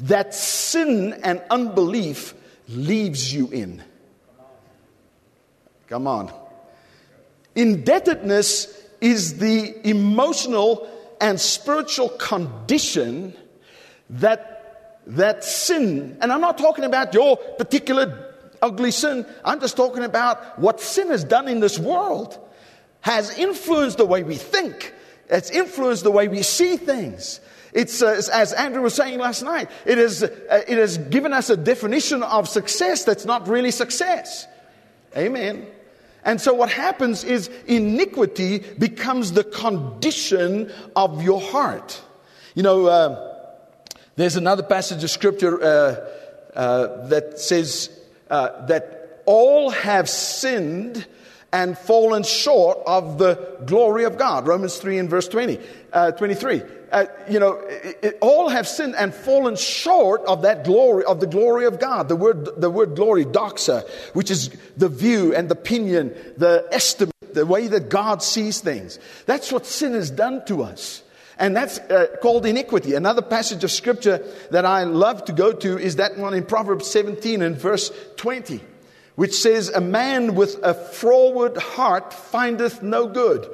[0.00, 2.34] that sin and unbelief
[2.68, 3.82] leaves you in.
[5.86, 6.32] Come on.
[7.54, 10.90] Indebtedness is the emotional
[11.20, 13.34] and spiritual condition
[14.10, 14.56] that
[15.06, 20.58] that sin, and I'm not talking about your particular ugly sin, I'm just talking about
[20.58, 22.38] what sin has done in this world,
[23.02, 24.92] has influenced the way we think,
[25.28, 27.40] it's influenced the way we see things.
[27.72, 30.28] It's, uh, as Andrew was saying last night, it, is, uh,
[30.66, 34.46] it has given us a definition of success that's not really success.
[35.14, 35.66] Amen.
[36.26, 42.02] And so what happens is iniquity becomes the condition of your heart.
[42.56, 43.32] You know, uh,
[44.16, 45.66] there's another passage of scripture uh,
[46.52, 47.90] uh, that says
[48.28, 51.06] uh, that all have sinned
[51.56, 54.46] and fallen short of the glory of God.
[54.46, 55.58] Romans 3 and verse 20,
[55.90, 56.62] uh, 23.
[56.92, 61.18] Uh, you know, it, it, all have sinned and fallen short of that glory, of
[61.18, 62.08] the glory of God.
[62.08, 67.14] The word, the word glory, doxa, which is the view and the opinion, the estimate,
[67.32, 68.98] the way that God sees things.
[69.24, 71.02] That's what sin has done to us.
[71.38, 72.94] And that's uh, called iniquity.
[72.94, 76.86] Another passage of scripture that I love to go to is that one in Proverbs
[76.90, 78.60] 17 and verse 20,
[79.16, 83.50] which says, A man with a froward heart findeth no good.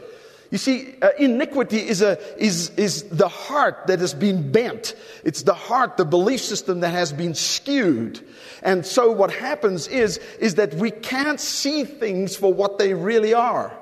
[0.50, 4.94] You see, uh, iniquity is, a, is, is the heart that has been bent.
[5.24, 8.20] It's the heart, the belief system that has been skewed.
[8.62, 13.32] And so what happens is, is that we can't see things for what they really
[13.32, 13.74] are.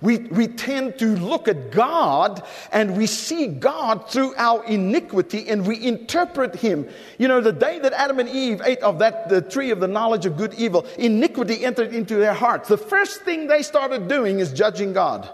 [0.00, 5.66] We, we tend to look at God and we see God through our iniquity and
[5.66, 6.88] we interpret Him.
[7.18, 9.88] You know, the day that Adam and Eve ate of that the tree of the
[9.88, 12.68] knowledge of good and evil, iniquity entered into their hearts.
[12.68, 15.28] The first thing they started doing is judging God.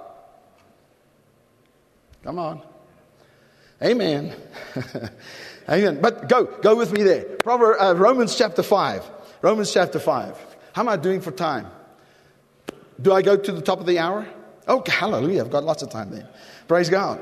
[2.23, 2.63] Come on.
[3.83, 4.35] Amen.
[5.69, 6.01] Amen.
[6.01, 7.25] But go, go with me there.
[7.25, 9.05] Proverbs, uh, Romans chapter 5.
[9.43, 10.39] Romans chapter 5.
[10.73, 11.67] How am I doing for time?
[13.01, 14.27] Do I go to the top of the hour?
[14.67, 15.43] Oh, hallelujah.
[15.43, 16.27] I've got lots of time then.
[16.69, 17.21] Praise God.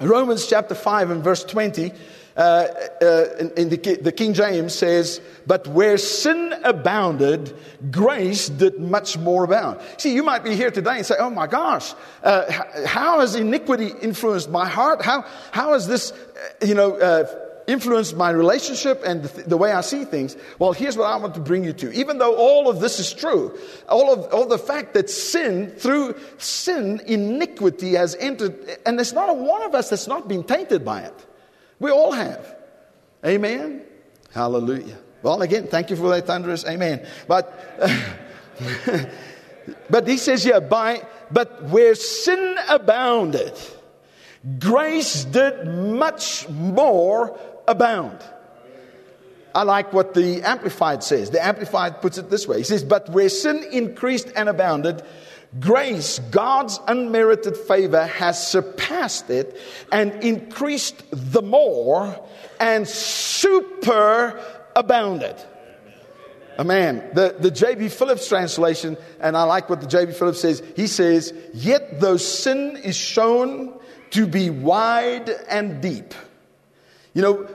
[0.00, 1.92] Romans chapter 5 and verse 20,
[2.36, 7.52] uh, uh, in, in the, the, King James says, But where sin abounded,
[7.90, 9.80] grace did much more abound.
[9.96, 12.44] See, you might be here today and say, Oh my gosh, uh,
[12.86, 15.02] how has iniquity influenced my heart?
[15.02, 19.72] How, how has this, uh, you know, uh, influenced my relationship and the, the, way
[19.72, 20.36] I see things.
[20.58, 21.92] Well, here's what I want to bring you to.
[21.92, 23.56] Even though all of this is true,
[23.88, 29.28] all of all the fact that sin, through sin, iniquity has entered, and there's not
[29.28, 31.26] a one of us that's not been tainted by it.
[31.78, 32.56] We all have.
[33.24, 33.82] Amen.
[34.32, 34.98] Hallelujah.
[35.22, 37.06] Well, again, thank you for that thunderous amen.
[37.26, 37.52] But
[39.90, 43.52] but he says here, by but where sin abounded,
[44.58, 47.38] grace did much more
[47.68, 48.18] abound.
[49.54, 51.30] I like what the Amplified says.
[51.30, 55.02] The Amplified puts it this way He says, But where sin increased and abounded,
[55.58, 59.58] grace, God's unmerited favor, has surpassed it
[59.90, 62.20] and increased the more
[62.60, 64.40] and super
[64.76, 65.36] abounded.
[66.58, 67.08] Amen.
[67.14, 67.88] The, the J.B.
[67.88, 70.12] Phillips translation, and I like what the J.B.
[70.12, 73.78] Phillips says, he says, Yet though sin is shown
[74.10, 76.14] to be wide and deep.
[77.14, 77.48] You know,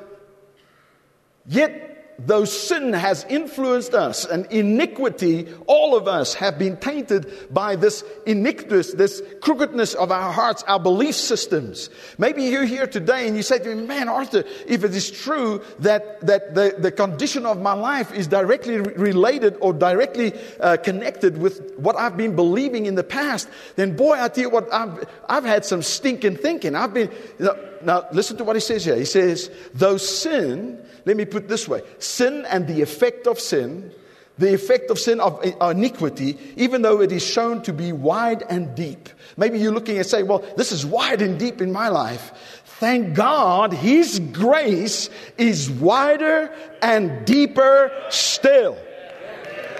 [1.46, 7.76] yet though sin has influenced us and iniquity, all of us have been tainted by
[7.76, 11.89] this iniquitous, this crookedness of our hearts, our belief systems.
[12.18, 15.62] Maybe you're here today and you say to me, man, Arthur, if it is true
[15.80, 21.38] that, that the, the condition of my life is directly related or directly uh, connected
[21.38, 25.08] with what I've been believing in the past, then boy, I tell you what, I've,
[25.28, 26.76] I've had some stinking thinking.
[26.76, 28.96] I've been, you know, now listen to what he says here.
[28.96, 33.91] He says, though sin, let me put this way sin and the effect of sin,
[34.38, 38.43] the effect of sin of uh, iniquity, even though it is shown to be wide
[38.49, 39.10] and deep.
[39.38, 42.32] Maybe you're looking and say, well, this is wide and deep in my life.
[42.80, 46.51] Thank God His grace is wider
[46.82, 48.78] and deeper still.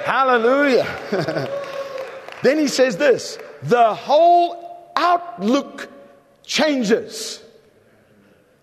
[0.04, 0.88] Hallelujah.
[2.44, 5.90] then he says this the whole outlook
[6.44, 7.43] changes.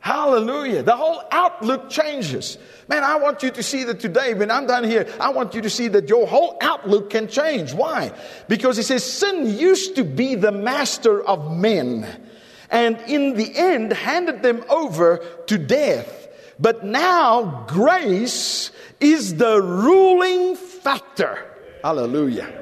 [0.01, 0.83] Hallelujah.
[0.83, 2.57] The whole outlook changes.
[2.89, 5.61] Man, I want you to see that today, when I'm done here, I want you
[5.61, 7.75] to see that your whole outlook can change.
[7.75, 8.13] Why?
[8.49, 12.07] Because he says sin used to be the master of men
[12.71, 16.29] and in the end handed them over to death.
[16.59, 18.71] But now grace
[19.01, 21.47] is the ruling factor.
[21.83, 22.53] Hallelujah.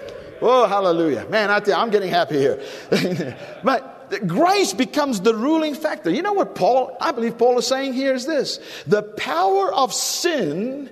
[0.41, 1.27] Oh, hallelujah.
[1.29, 2.63] Man, I tell you, I'm getting happy here.
[3.65, 6.11] but grace becomes the ruling factor.
[6.11, 9.93] You know what Paul, I believe Paul is saying here is this the power of
[9.93, 10.91] sin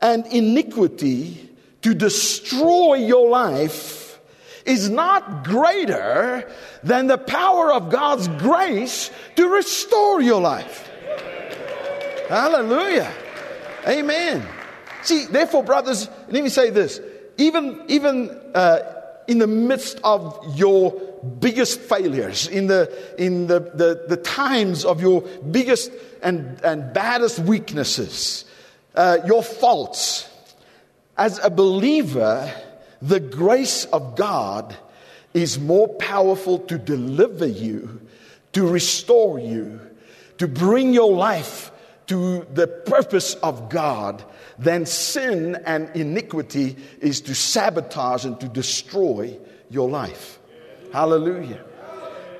[0.00, 1.50] and iniquity
[1.82, 4.18] to destroy your life
[4.64, 6.50] is not greater
[6.82, 10.90] than the power of God's grace to restore your life.
[12.28, 13.10] Hallelujah.
[13.86, 14.44] Amen.
[15.02, 17.00] See, therefore, brothers, let me say this.
[17.38, 18.78] Even, even uh,
[19.28, 25.00] in the midst of your biggest failures, in the, in the, the, the times of
[25.00, 25.90] your biggest
[26.22, 28.44] and, and baddest weaknesses,
[28.94, 30.28] uh, your faults.
[31.16, 32.52] As a believer,
[33.02, 34.76] the grace of God
[35.34, 38.00] is more powerful to deliver you,
[38.52, 39.80] to restore you,
[40.38, 41.70] to bring your life
[42.06, 44.24] to the purpose of God
[44.58, 49.38] than sin and iniquity is to sabotage and to destroy
[49.70, 50.35] your life.
[50.96, 51.62] Hallelujah.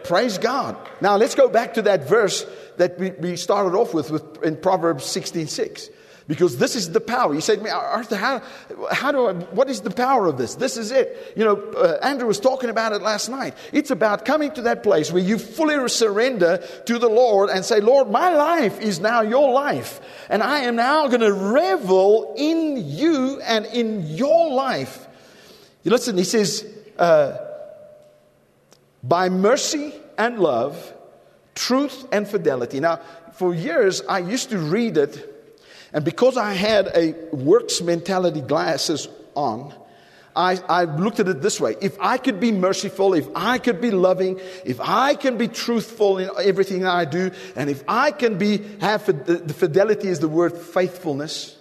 [0.04, 0.78] Praise God.
[1.02, 2.46] Now let's go back to that verse
[2.78, 5.90] that we, we started off with, with in Proverbs 16 6.
[6.26, 7.34] Because this is the power.
[7.34, 8.42] You say to me, Arthur, how,
[8.90, 10.54] how do I, what is the power of this?
[10.54, 11.34] This is it.
[11.36, 13.54] You know, uh, Andrew was talking about it last night.
[13.74, 17.80] It's about coming to that place where you fully surrender to the Lord and say,
[17.80, 20.00] Lord, my life is now your life.
[20.30, 25.06] And I am now going to revel in you and in your life.
[25.84, 26.66] You listen, he says,
[26.98, 27.45] uh,
[29.06, 30.92] by mercy and love,
[31.54, 32.80] truth and fidelity.
[32.80, 33.00] Now,
[33.34, 35.32] for years, I used to read it,
[35.92, 39.74] and because I had a works mentality glasses on,
[40.34, 41.76] I, I, looked at it this way.
[41.80, 46.18] If I could be merciful, if I could be loving, if I can be truthful
[46.18, 50.54] in everything I do, and if I can be, have, the fidelity is the word
[50.58, 51.56] faithfulness.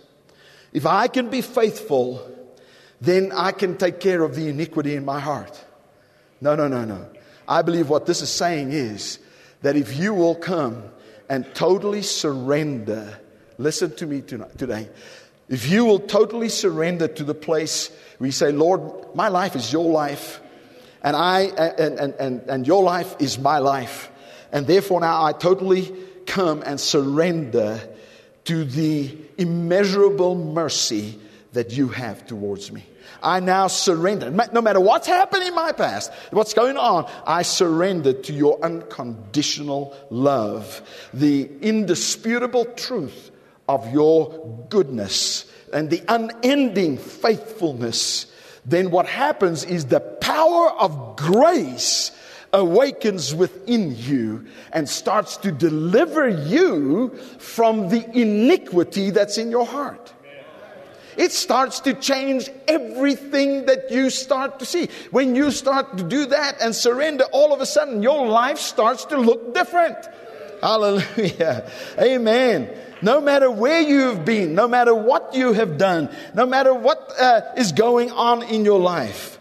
[0.74, 2.30] If I can be faithful,
[3.00, 5.64] then I can take care of the iniquity in my heart.
[6.42, 7.08] No, no, no, no.
[7.48, 9.20] I believe what this is saying is
[9.62, 10.84] that if you will come
[11.30, 13.20] and totally surrender,
[13.58, 14.90] listen to me tonight, today.
[15.50, 19.72] If you will totally surrender to the place where you say, Lord, my life is
[19.72, 20.42] your life,
[21.04, 24.10] and, I, and, and, and, and your life is my life,
[24.52, 25.94] and therefore now I totally
[26.26, 27.80] come and surrender
[28.46, 31.20] to the immeasurable mercy
[31.54, 32.84] that you have towards me.
[33.26, 34.30] I now surrender.
[34.30, 39.98] No matter what's happened in my past, what's going on, I surrender to your unconditional
[40.12, 43.32] love, the indisputable truth
[43.68, 48.28] of your goodness and the unending faithfulness.
[48.64, 52.12] Then what happens is the power of grace
[52.54, 57.10] awakens within you and starts to deliver you
[57.40, 60.14] from the iniquity that's in your heart.
[61.18, 64.90] It starts to change everything that you start to see.
[65.12, 69.06] When you start to do that and surrender, all of a sudden your life starts
[69.06, 69.98] to look different.
[70.62, 71.70] Hallelujah.
[72.00, 72.70] Amen.
[73.02, 77.42] No matter where you've been, no matter what you have done, no matter what uh,
[77.58, 79.38] is going on in your life,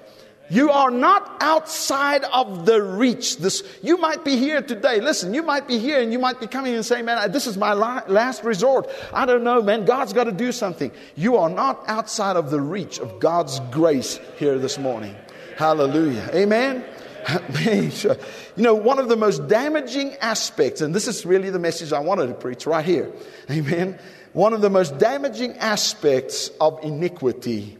[0.51, 3.38] you are not outside of the reach.
[3.38, 5.01] This, you might be here today.
[5.01, 7.57] Listen, you might be here and you might be coming and saying, man, this is
[7.57, 8.90] my last resort.
[9.12, 9.86] I don't know, man.
[9.86, 10.92] God's got to do something.
[11.16, 15.16] You are not outside of the reach of God's grace here this morning.
[15.57, 16.28] Hallelujah.
[16.34, 16.84] Amen.
[17.64, 18.16] you
[18.57, 22.26] know, one of the most damaging aspects, and this is really the message I wanted
[22.26, 23.11] to preach right here.
[23.51, 23.99] Amen.
[24.34, 27.78] One of the most damaging aspects of iniquity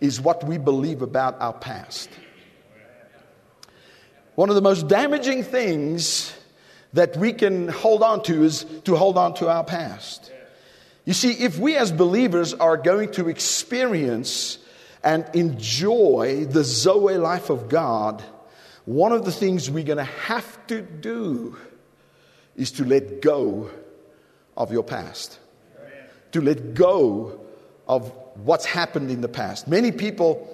[0.00, 2.10] is what we believe about our past.
[4.34, 6.34] One of the most damaging things
[6.92, 10.30] that we can hold on to is to hold on to our past.
[11.04, 14.58] You see, if we as believers are going to experience
[15.02, 18.22] and enjoy the Zoe life of God,
[18.84, 21.56] one of the things we're going to have to do
[22.56, 23.70] is to let go
[24.56, 25.38] of your past,
[26.32, 27.40] to let go
[27.86, 28.12] of
[28.44, 29.68] what's happened in the past.
[29.68, 30.48] Many people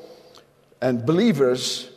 [0.81, 1.89] and believers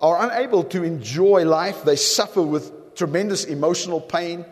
[0.00, 1.84] are unable to enjoy life.
[1.84, 4.44] They suffer with tremendous emotional pain,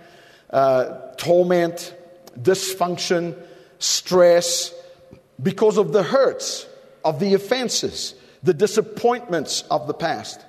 [0.51, 1.95] uh, torment,
[2.39, 3.37] dysfunction,
[3.79, 4.73] stress
[5.43, 6.67] because of the hurts,
[7.05, 10.41] of the offenses, the disappointments of the past.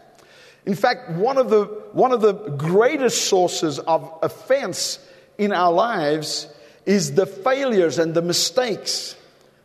[0.66, 5.00] In fact, one of the, one of the greatest sources of offense
[5.38, 6.48] in our lives
[6.86, 9.16] is the failures and the mistakes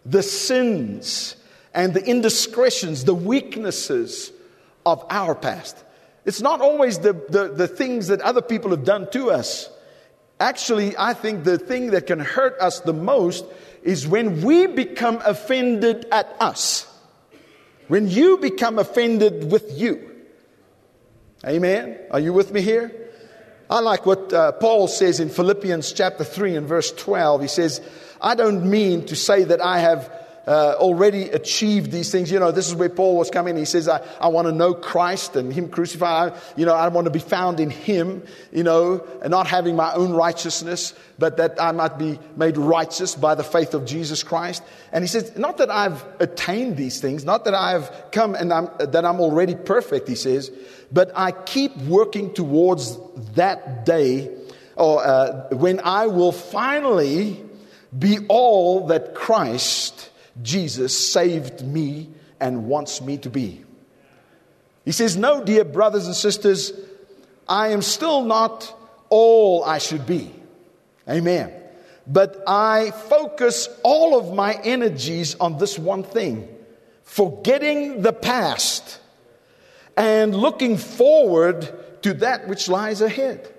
[0.05, 1.37] the sins
[1.75, 4.33] and the indiscretions, the weaknesses
[4.85, 5.77] of our past.
[6.25, 9.71] It's not always the, the, the, things that other people have done to us.
[10.39, 13.45] Actually, I think the thing that can hurt us the most
[13.83, 16.87] is when we become offended at us.
[17.89, 20.11] When you become offended with you.
[21.45, 21.99] Amen?
[22.11, 23.10] Are you with me here?
[23.71, 27.43] I like what uh, Paul says in Philippians chapter 3 and verse 12.
[27.43, 27.81] He says,
[28.21, 30.13] I don't mean to say that I have
[30.47, 32.31] uh, already achieved these things.
[32.31, 33.57] You know, this is where Paul was coming.
[33.57, 36.35] He says, I, I want to know Christ and Him crucified.
[36.57, 38.23] You know, I want to be found in Him,
[38.53, 43.15] you know, and not having my own righteousness, but that I might be made righteous
[43.15, 44.63] by the faith of Jesus Christ.
[44.93, 48.69] And he says, not that I've attained these things, not that I've come and I'm,
[48.79, 50.51] that I'm already perfect, he says,
[50.91, 52.99] but I keep working towards
[53.35, 54.37] that day
[54.77, 57.45] or uh, when I will finally
[57.97, 60.10] be all that Christ
[60.43, 62.11] Jesus saved me
[62.41, 63.65] and wants me to be.
[64.85, 66.73] He says, No, dear brothers and sisters,
[67.49, 68.75] I am still not
[69.09, 70.33] all I should be.
[71.09, 71.53] Amen.
[72.07, 76.49] But I focus all of my energies on this one thing
[77.03, 79.01] forgetting the past
[79.97, 83.53] and looking forward to that which lies ahead.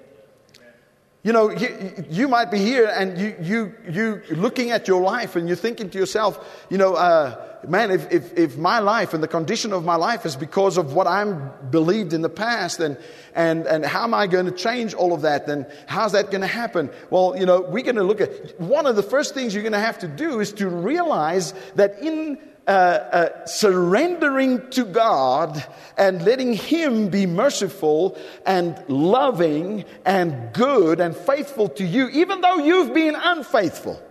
[1.24, 5.36] You know, you, you, might be here and you, you, you looking at your life
[5.36, 9.22] and you're thinking to yourself, you know, uh, man, if, if, if my life and
[9.22, 12.97] the condition of my life is because of what I'm believed in the past, and,
[13.36, 15.45] and, and how am I going to change all of that?
[15.45, 16.89] Then how's that going to happen?
[17.11, 19.74] Well, you know, we're going to look at one of the first things you're going
[19.74, 22.39] to have to do is to realize that in
[22.72, 25.61] uh, uh, surrendering to God
[25.97, 32.59] and letting Him be merciful and loving and good and faithful to you, even though
[32.59, 34.01] you've been unfaithful.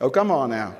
[0.00, 0.76] Oh, come on now.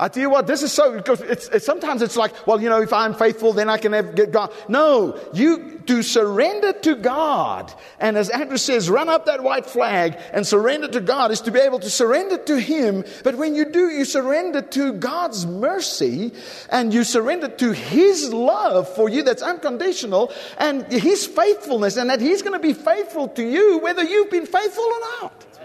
[0.00, 2.68] I tell you what, this is so, because it's, it's, sometimes it's like, well, you
[2.68, 4.52] know, if I'm faithful, then I can have, get God.
[4.68, 7.72] No, you do surrender to God.
[7.98, 11.50] And as Andrew says, run up that white flag and surrender to God is to
[11.50, 13.04] be able to surrender to Him.
[13.24, 16.32] But when you do, you surrender to God's mercy
[16.70, 22.20] and you surrender to His love for you that's unconditional and His faithfulness and that
[22.20, 25.57] He's going to be faithful to you whether you've been faithful or not.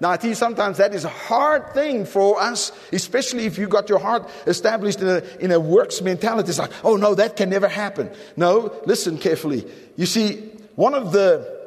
[0.00, 3.88] Now, I you, sometimes that is a hard thing for us, especially if you got
[3.88, 6.50] your heart established in a, in a works mentality.
[6.50, 8.10] It's like, oh no, that can never happen.
[8.36, 9.64] No, listen carefully.
[9.96, 10.36] You see,
[10.76, 11.58] one of the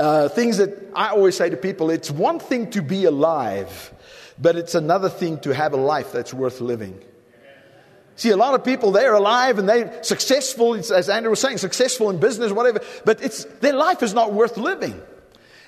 [0.00, 3.92] uh, things that I always say to people, it's one thing to be alive,
[4.36, 7.00] but it's another thing to have a life that's worth living.
[8.16, 12.10] See, a lot of people, they're alive and they're successful, as Andrew was saying, successful
[12.10, 15.00] in business, whatever, but it's, their life is not worth living.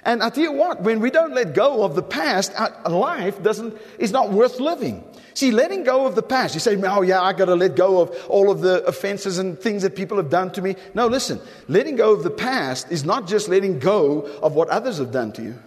[0.05, 2.53] And I tell you what, when we don't let go of the past,
[2.89, 5.05] life doesn't, is not worth living.
[5.35, 8.27] See, letting go of the past, you say, oh yeah, I gotta let go of
[8.29, 10.75] all of the offenses and things that people have done to me.
[10.95, 14.99] No, listen, letting go of the past is not just letting go of what others
[14.99, 15.59] have done to you.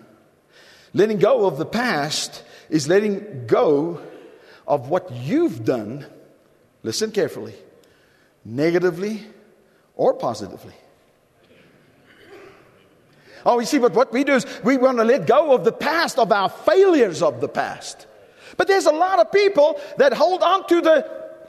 [0.93, 4.01] Letting go of the past is letting go
[4.67, 6.05] of what you've done,
[6.83, 7.55] listen carefully,
[8.43, 9.23] negatively
[9.95, 10.73] or positively.
[13.45, 15.71] Oh, you see, but what we do is we want to let go of the
[15.71, 18.07] past, of our failures of the past.
[18.57, 21.01] But there's a lot of people that hold on to the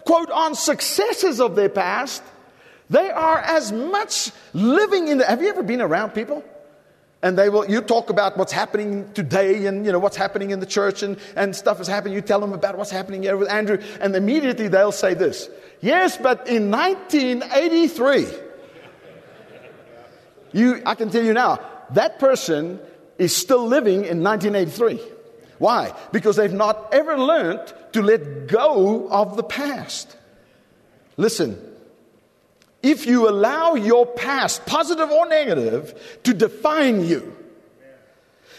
[0.05, 2.23] quote on successes of their past.
[2.91, 5.25] They are as much living in the.
[5.25, 6.45] Have you ever been around people?
[7.23, 10.61] And they will, you talk about what's happening today and, you know, what's happening in
[10.61, 12.15] the church and, and stuff is happening.
[12.15, 13.79] You tell them about what's happening here with Andrew.
[14.01, 15.49] And immediately they'll say this.
[15.81, 18.27] Yes, but in 1983,
[20.53, 21.59] you, I can tell you now,
[21.91, 22.81] that person
[23.19, 25.01] is still living in 1983.
[25.59, 25.95] Why?
[26.13, 30.17] Because they've not ever learned to let go of the past.
[31.17, 31.59] Listen,
[32.83, 37.35] if you allow your past, positive or negative, to define you,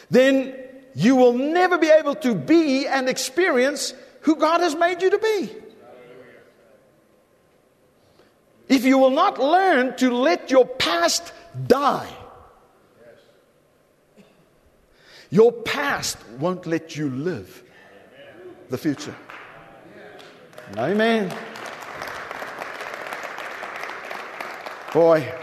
[0.09, 0.55] then
[0.95, 5.19] you will never be able to be and experience who God has made you to
[5.19, 5.51] be.
[8.67, 11.31] If you will not learn to let your past
[11.67, 12.09] die,
[15.29, 17.63] your past won't let you live
[18.69, 19.15] the future.
[20.77, 21.33] Amen.
[24.93, 25.33] Boy,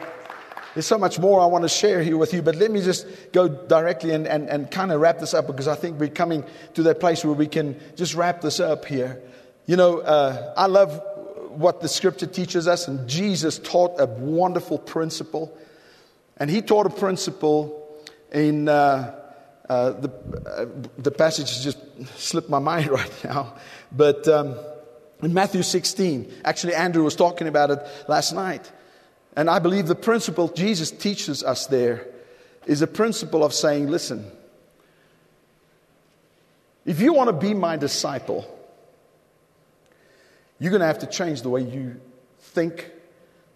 [0.74, 3.06] there's so much more I want to share here with you, but let me just
[3.32, 6.44] go directly and, and, and kind of wrap this up because I think we're coming
[6.74, 9.22] to that place where we can just wrap this up here.
[9.66, 11.00] You know, uh, I love
[11.50, 15.56] what the scripture teaches us, and Jesus taught a wonderful principle.
[16.36, 18.68] And he taught a principle in.
[18.68, 19.20] Uh,
[19.68, 20.08] uh, the,
[20.46, 20.66] uh,
[20.98, 21.78] the passage has just
[22.18, 23.54] slipped my mind right now.
[23.90, 24.56] But um,
[25.22, 28.70] in Matthew 16, actually, Andrew was talking about it last night.
[29.36, 32.06] And I believe the principle Jesus teaches us there
[32.66, 34.30] is a principle of saying, listen,
[36.84, 38.46] if you want to be my disciple,
[40.58, 42.00] you're going to have to change the way you
[42.38, 42.90] think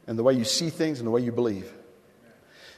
[0.06, 1.70] and the way you see things and the way you believe.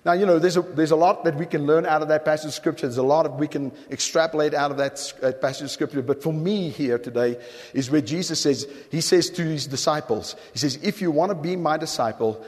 [0.04, 2.24] Now, you know, there's a, there's a lot that we can learn out of that
[2.24, 2.86] passage of Scripture.
[2.86, 6.00] There's a lot that we can extrapolate out of that, that passage of Scripture.
[6.00, 7.38] But for me here today
[7.74, 11.34] is where Jesus says, He says to His disciples, He says, if you want to
[11.34, 12.42] be my disciple,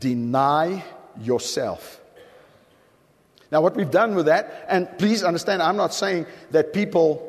[0.00, 0.84] deny
[1.20, 2.00] yourself.
[3.50, 7.24] Now, what we've done with that, and please understand, I'm not saying that people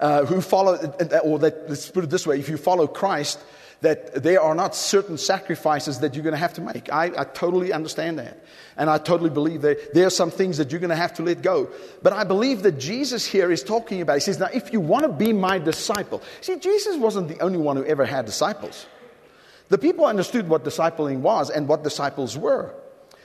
[0.00, 0.74] uh, who follow,
[1.22, 3.38] or that, let's put it this way, if you follow Christ,
[3.82, 6.90] that there are not certain sacrifices that you're going to have to make.
[6.92, 8.42] I, I totally understand that.
[8.76, 11.22] And I totally believe that there are some things that you're going to have to
[11.22, 11.68] let go.
[12.00, 15.02] But I believe that Jesus here is talking about, he says, now if you want
[15.02, 18.86] to be my disciple, see, Jesus wasn't the only one who ever had disciples.
[19.68, 22.74] The people understood what discipling was and what disciples were.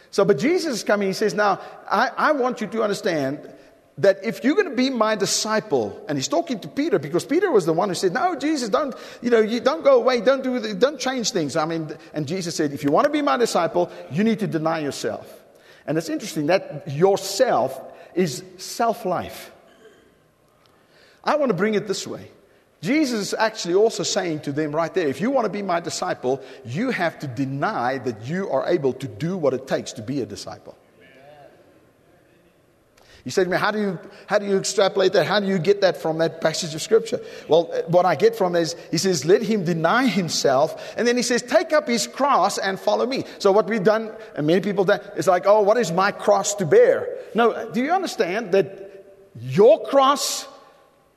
[0.10, 3.54] So, but Jesus is coming, he says, now, I, I want you to understand
[4.00, 7.52] that if you're going to be my disciple, and he's talking to Peter because Peter
[7.52, 9.40] was the one who said, "No, Jesus, don't you know?
[9.40, 10.22] You don't go away.
[10.22, 10.74] Don't do.
[10.76, 13.90] Don't change things." I mean, and Jesus said, "If you want to be my disciple,
[14.12, 15.28] you need to deny yourself."
[15.86, 17.80] And it's interesting that yourself
[18.14, 19.52] is self-life.
[21.24, 22.32] I want to bring it this way.
[22.82, 25.80] Jesus is actually also saying to them right there, if you want to be my
[25.80, 30.02] disciple, you have to deny that you are able to do what it takes to
[30.02, 30.78] be a disciple.
[33.28, 35.26] You say to me, how do you, how do you extrapolate that?
[35.28, 37.20] How do you get that from that passage of scripture?
[37.50, 40.96] Well, uh, what I get from is, he says, let him deny himself.
[40.96, 43.26] And then he says, take up his cross and follow me.
[43.40, 46.56] So what we've done, and many people done, is like, oh, what is my cross
[46.56, 47.18] to bear?
[47.36, 49.04] No, uh, do you understand that
[49.42, 50.48] your cross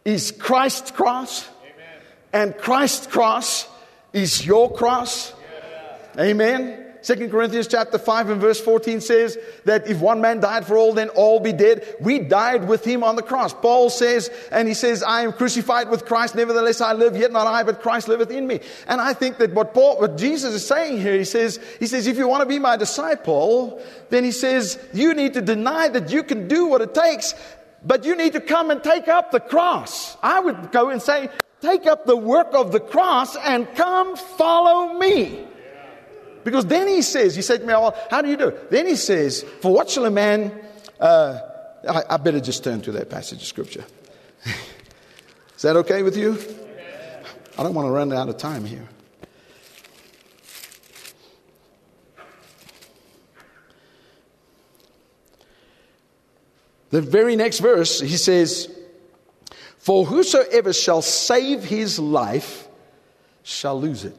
[0.05, 1.49] is Christ's cross?
[1.63, 2.03] Amen.
[2.33, 3.69] And Christ's cross
[4.13, 5.33] is your cross?
[6.17, 6.23] Yeah.
[6.25, 6.90] Amen.
[7.03, 10.93] Second Corinthians chapter 5 and verse 14 says that if one man died for all,
[10.93, 11.97] then all be dead.
[12.01, 13.55] We died with him on the cross.
[13.55, 17.47] Paul says, and he says, I am crucified with Christ, nevertheless I live, yet not
[17.47, 18.61] I, but Christ liveth in me.
[18.87, 22.07] And I think that what Paul, what Jesus is saying here, he says, he says,
[22.07, 26.11] if you want to be my disciple, then he says, you need to deny that
[26.11, 27.35] you can do what it takes,
[27.85, 30.17] but you need to come and take up the cross.
[30.23, 31.31] I would go and say,
[31.61, 35.47] take up the work of the cross and come follow me.
[36.45, 38.71] Because then he says, he said to me, well, how do you do it?
[38.71, 40.53] Then he says, for what shall a man,
[40.99, 41.39] uh,
[41.89, 43.85] I, I better just turn to that passage of scripture.
[45.57, 46.39] Is that okay with you?
[47.59, 48.89] I don't want to run out of time here.
[56.91, 58.69] The very next verse, he says,
[59.79, 62.67] For whosoever shall save his life
[63.43, 64.17] shall lose it.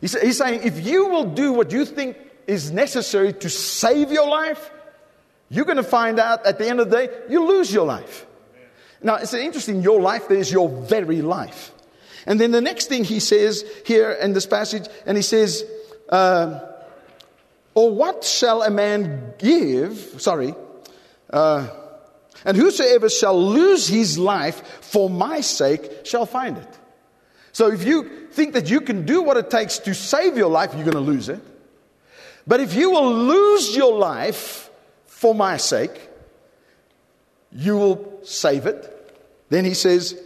[0.00, 4.70] He's saying, if you will do what you think is necessary to save your life,
[5.50, 8.26] you're going to find out at the end of the day, you lose your life.
[9.02, 11.72] Now, it's interesting, your life there is your very life.
[12.26, 15.64] And then the next thing he says here in this passage, and he says,
[16.08, 16.60] uh,
[17.74, 20.14] Or what shall a man give?
[20.18, 20.54] Sorry.
[21.28, 21.68] Uh,
[22.44, 26.78] and whosoever shall lose his life for my sake shall find it.
[27.52, 30.72] So if you think that you can do what it takes to save your life,
[30.74, 31.40] you're going to lose it.
[32.46, 34.70] But if you will lose your life
[35.06, 36.08] for my sake,
[37.52, 38.96] you will save it.
[39.48, 40.20] Then he says,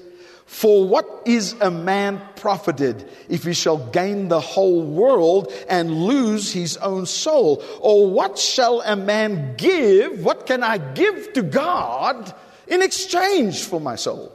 [0.47, 6.53] For what is a man profited if he shall gain the whole world and lose
[6.53, 7.63] his own soul?
[7.81, 10.23] Or what shall a man give?
[10.23, 12.33] What can I give to God
[12.69, 14.33] in exchange for my soul?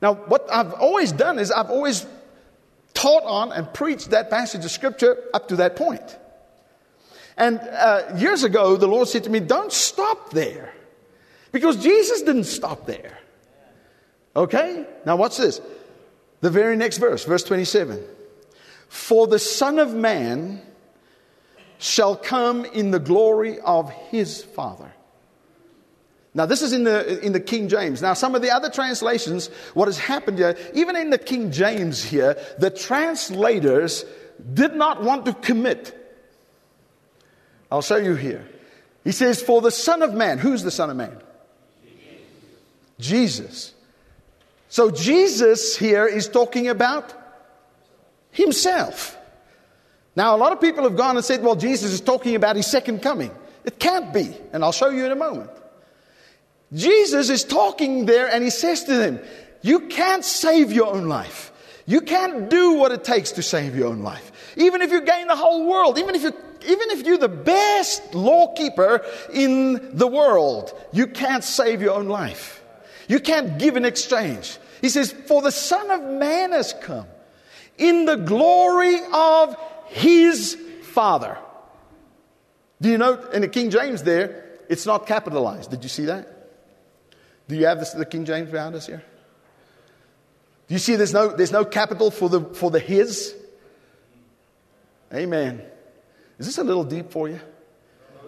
[0.00, 2.06] Now, what I've always done is I've always
[2.94, 6.16] taught on and preached that passage of scripture up to that point.
[7.36, 10.72] And uh, years ago, the Lord said to me, Don't stop there.
[11.52, 13.18] Because Jesus didn't stop there.
[14.36, 14.86] Okay?
[15.06, 15.60] Now, watch this.
[16.40, 18.02] The very next verse, verse 27.
[18.88, 20.60] For the Son of Man
[21.78, 24.92] shall come in the glory of his Father.
[26.34, 28.02] Now, this is in the, in the King James.
[28.02, 32.04] Now, some of the other translations, what has happened here, even in the King James
[32.04, 34.04] here, the translators
[34.54, 35.94] did not want to commit.
[37.70, 38.46] I'll show you here.
[39.04, 41.16] He says, For the Son of Man, who's the Son of Man?
[42.98, 43.74] Jesus.
[44.68, 47.14] So Jesus here is talking about
[48.30, 49.16] himself.
[50.14, 52.66] Now, a lot of people have gone and said, well, Jesus is talking about his
[52.66, 53.30] second coming.
[53.64, 55.50] It can't be, and I'll show you in a moment.
[56.72, 59.20] Jesus is talking there and he says to them,
[59.62, 61.52] You can't save your own life.
[61.86, 64.32] You can't do what it takes to save your own life.
[64.56, 66.32] Even if you gain the whole world, even if you
[66.66, 72.62] even if you're the best lawkeeper in the world, you can't save your own life.
[73.06, 74.58] You can't give in exchange.
[74.80, 77.06] He says, For the Son of Man has come
[77.78, 79.56] in the glory of
[79.86, 81.38] his Father.
[82.80, 85.70] Do you note in the King James there, it's not capitalized.
[85.70, 86.37] Did you see that?
[87.48, 89.02] Do you have this, the King James around us here?
[90.68, 93.34] Do you see there's no, there's no capital for the, for the his?
[95.12, 95.62] Amen.
[96.38, 97.40] Is this a little deep for you?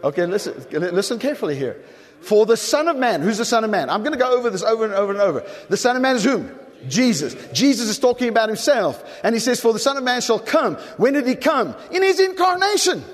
[0.02, 1.82] Okay, listen, listen carefully here.
[2.22, 3.90] For the Son of Man, who's the Son of Man?
[3.90, 5.46] I'm going to go over this over and over and over.
[5.68, 6.50] The Son of Man is whom?
[6.88, 7.36] Jesus.
[7.52, 9.02] Jesus is talking about himself.
[9.22, 10.76] And he says, For the Son of Man shall come.
[10.96, 11.74] When did he come?
[11.90, 13.04] In his incarnation.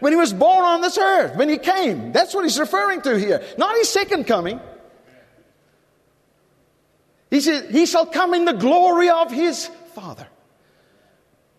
[0.00, 1.36] When he was born on this earth.
[1.36, 2.12] When he came.
[2.12, 3.42] That's what he's referring to here.
[3.58, 4.60] Not his second coming.
[7.30, 10.26] He said, He shall come in the glory of His Father.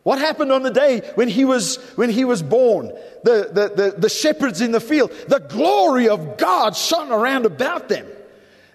[0.07, 2.93] What happened on the day when he was, when he was born?
[3.26, 7.89] The, the, the, the shepherds in the field, the glory of God shone around about
[7.89, 8.07] them.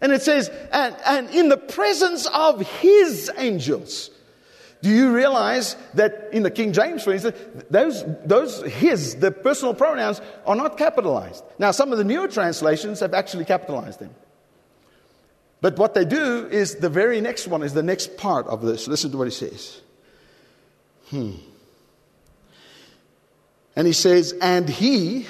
[0.03, 4.11] And it says, and, and in the presence of his angels.
[4.83, 7.39] Do you realize that in the King James, for instance,
[7.71, 11.43] those, those his, the personal pronouns, are not capitalized?
[11.59, 14.11] Now, some of the newer translations have actually capitalized them.
[15.63, 18.89] But what they do is the very next one is the next part of this.
[18.89, 19.81] Listen to what he says.
[21.09, 21.35] Hmm.
[23.77, 25.29] And he says, And he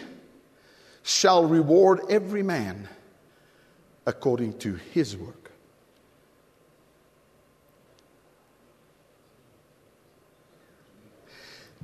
[1.03, 2.89] shall reward every man
[4.07, 5.51] according to his work.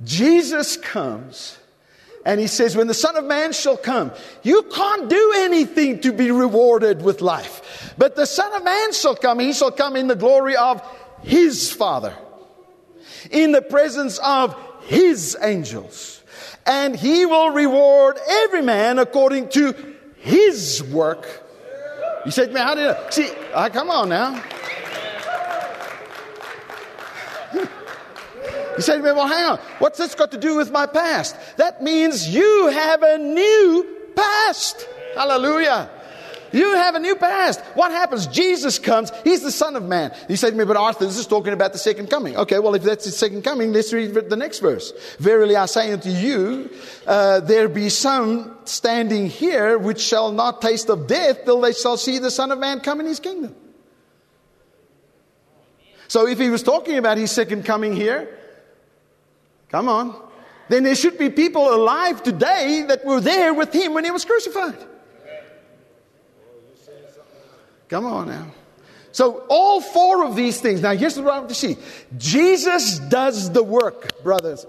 [0.03, 1.58] Jesus comes
[2.29, 4.11] and he says, When the Son of Man shall come,
[4.43, 7.95] you can't do anything to be rewarded with life.
[7.97, 10.79] But the Son of Man shall come, he shall come in the glory of
[11.23, 12.15] his Father,
[13.31, 16.21] in the presence of his angels.
[16.67, 21.25] And he will reward every man according to his work.
[22.25, 23.09] You said, Man, how did I?
[23.09, 24.39] See, uh, come on now.
[28.79, 29.57] You say to me, well, hang on.
[29.79, 31.35] What's this got to do with my past?
[31.57, 34.87] That means you have a new past.
[35.15, 35.89] Hallelujah.
[36.53, 37.59] You have a new past.
[37.73, 38.25] What happens?
[38.25, 39.11] Jesus comes.
[39.25, 40.15] He's the Son of Man.
[40.29, 42.37] You say to me, but Arthur, this is talking about the second coming.
[42.37, 44.93] Okay, well, if that's the second coming, let's read the next verse.
[45.19, 46.69] Verily I say unto you,
[47.05, 51.97] uh, there be some standing here which shall not taste of death till they shall
[51.97, 53.53] see the Son of Man come in his kingdom.
[56.07, 58.37] So if he was talking about his second coming here,
[59.69, 60.15] come on,
[60.69, 64.25] then there should be people alive today that were there with him when he was
[64.25, 64.77] crucified.
[67.87, 68.51] Come on now.
[69.11, 70.81] So, all four of these things.
[70.81, 71.77] Now, here's what I want to see
[72.17, 74.65] Jesus does the work, brothers.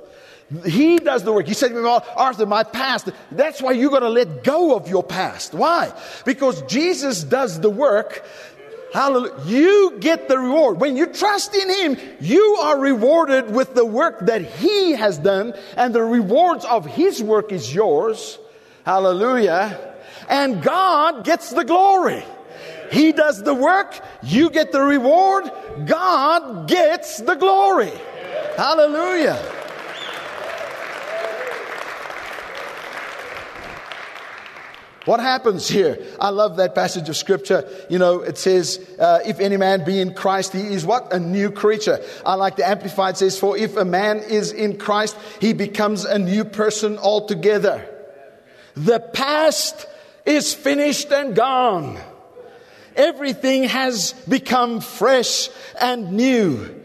[0.66, 1.46] He does the work.
[1.46, 4.74] He said to me, well, Arthur, my past, that's why you're going to let go
[4.74, 5.54] of your past.
[5.54, 5.92] Why?
[6.24, 8.24] Because Jesus does the work.
[8.92, 9.34] Hallelujah.
[9.46, 10.80] You get the reward.
[10.80, 15.54] When you trust in Him, you are rewarded with the work that He has done,
[15.76, 18.38] and the rewards of His work is yours.
[18.84, 19.94] Hallelujah.
[20.28, 22.24] And God gets the glory.
[22.90, 25.48] He does the work, you get the reward,
[25.86, 27.92] God gets the glory.
[28.56, 29.40] Hallelujah.
[35.06, 35.98] What happens here?
[36.20, 37.66] I love that passage of scripture.
[37.88, 41.12] You know, it says, uh, if any man be in Christ, he is what?
[41.12, 42.04] A new creature.
[42.24, 46.18] I like the Amplified says, for if a man is in Christ, he becomes a
[46.18, 47.86] new person altogether.
[48.74, 49.86] The past
[50.26, 51.98] is finished and gone.
[52.94, 55.48] Everything has become fresh
[55.80, 56.79] and new.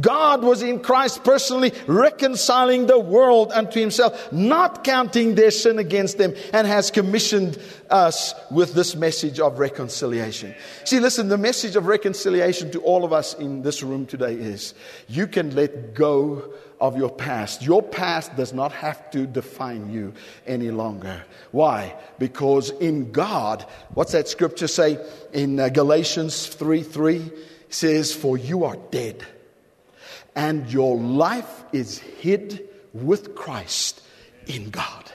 [0.00, 6.18] God was in Christ personally reconciling the world unto himself, not counting their sin against
[6.18, 7.58] them, and has commissioned
[7.90, 10.54] us with this message of reconciliation.
[10.84, 14.74] See, listen, the message of reconciliation to all of us in this room today is
[15.08, 17.62] you can let go of your past.
[17.62, 20.14] Your past does not have to define you
[20.46, 21.22] any longer.
[21.50, 21.94] Why?
[22.18, 24.98] Because in God, what's that scripture say
[25.32, 27.30] in uh, Galatians 3 3?
[27.70, 29.24] says, For you are dead
[30.40, 34.00] and your life is hid with Christ
[34.46, 35.12] in God.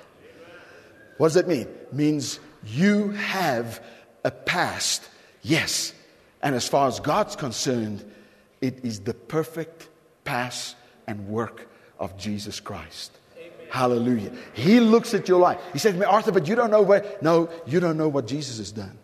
[1.18, 1.62] What does that mean?
[1.62, 3.84] It means you have
[4.24, 5.10] a past,
[5.42, 5.94] yes.
[6.44, 8.06] And as far as God's concerned,
[8.62, 9.90] it is the perfect
[10.26, 10.76] past
[11.08, 13.18] and work of Jesus Christ.
[13.36, 13.52] Amen.
[13.72, 14.32] Hallelujah.
[14.54, 15.60] He looks at your life.
[15.74, 17.24] He says to me, Arthur, but you don't know what.
[17.24, 18.96] No, you don't know what Jesus has done.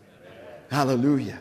[0.70, 1.40] Hallelujah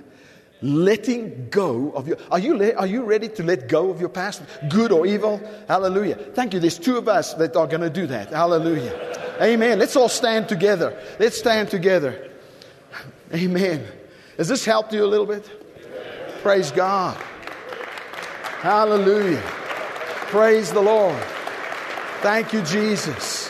[0.63, 4.43] letting go of your are you are you ready to let go of your past
[4.69, 5.41] good or evil?
[5.69, 6.17] Hallelujah.
[6.17, 6.61] Thank you.
[6.61, 8.31] There's two of us that are going to do that.
[8.31, 9.39] Hallelujah.
[9.41, 9.79] Amen.
[9.79, 11.01] Let's all stand together.
[11.19, 12.31] Let's stand together.
[13.35, 13.87] Amen.
[14.37, 15.49] Has this helped you a little bit?
[16.43, 17.17] Praise god.
[18.61, 19.43] Hallelujah.
[20.31, 21.23] Praise the lord.
[22.23, 23.50] Thank you jesus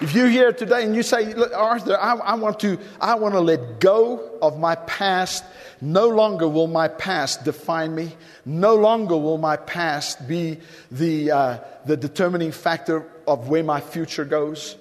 [0.00, 3.40] if you're here today and you say, Arthur, I, I, want to, I want to
[3.40, 5.44] let go of my past
[5.80, 8.16] no longer will my past define me.
[8.44, 10.58] No longer will my past be
[10.90, 14.76] the, uh, the determining factor of where my future goes.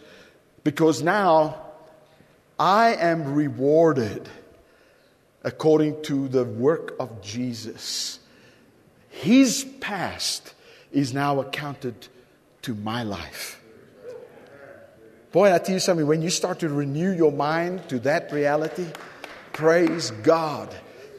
[0.63, 1.61] Because now
[2.57, 4.29] I am rewarded
[5.43, 8.19] according to the work of Jesus.
[9.09, 10.53] His past
[10.91, 12.07] is now accounted
[12.63, 13.61] to my life.
[15.35, 18.85] Boy, I tell you something, when you start to renew your mind to that reality,
[19.51, 20.73] praise God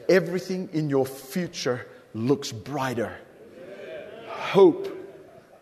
[0.09, 3.15] everything in your future looks brighter.
[4.27, 4.89] Hope,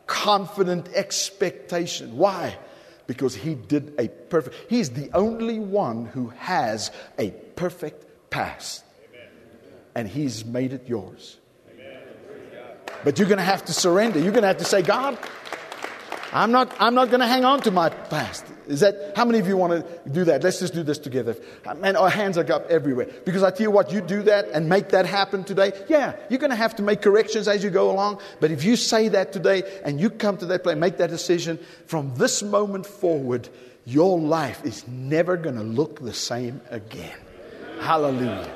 [0.07, 2.17] confident expectation.
[2.17, 2.57] Why?
[3.09, 8.85] Because he did a perfect, he's the only one who has a perfect past.
[9.97, 11.39] And he's made it yours.
[13.03, 14.21] But you're going to have to surrender.
[14.21, 15.19] You're going to have to say, God,
[16.35, 18.45] I'm not, I'm not going to hang on to my past.
[18.67, 20.43] Is that, how many of you want to do that?
[20.43, 21.37] Let's just do this together.
[21.65, 23.07] Uh, man, our hands are up everywhere.
[23.25, 25.73] Because I tell you what, you do that and make that happen today.
[25.89, 28.21] Yeah, you're going to have to make corrections as you go along.
[28.41, 31.61] But if you say that today and you come to that place, make that decision,
[31.87, 33.49] from this moment forward,
[33.85, 37.17] your life is never going to look the same again.
[37.79, 38.53] Hallelujah.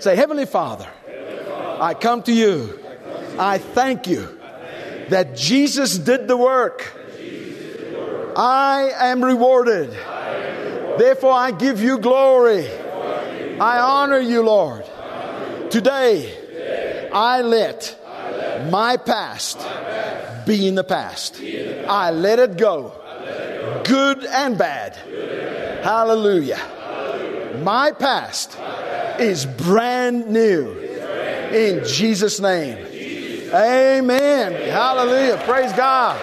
[0.00, 2.76] Say, Heavenly Father, I come to you.
[3.38, 4.40] I thank you
[5.10, 7.02] that Jesus did the work
[8.36, 9.90] I am rewarded.
[10.98, 12.68] Therefore, I give you glory.
[13.60, 14.84] I honor you, Lord.
[15.70, 17.98] Today, I let
[18.70, 19.58] my past
[20.46, 21.40] be in the past.
[21.88, 22.92] I let it go,
[23.84, 24.96] good and bad.
[25.84, 26.60] Hallelujah.
[27.62, 28.58] My past
[29.20, 30.72] is brand new
[31.52, 32.78] in Jesus' name.
[33.54, 34.52] Amen.
[34.70, 35.40] Hallelujah.
[35.46, 36.20] Praise God.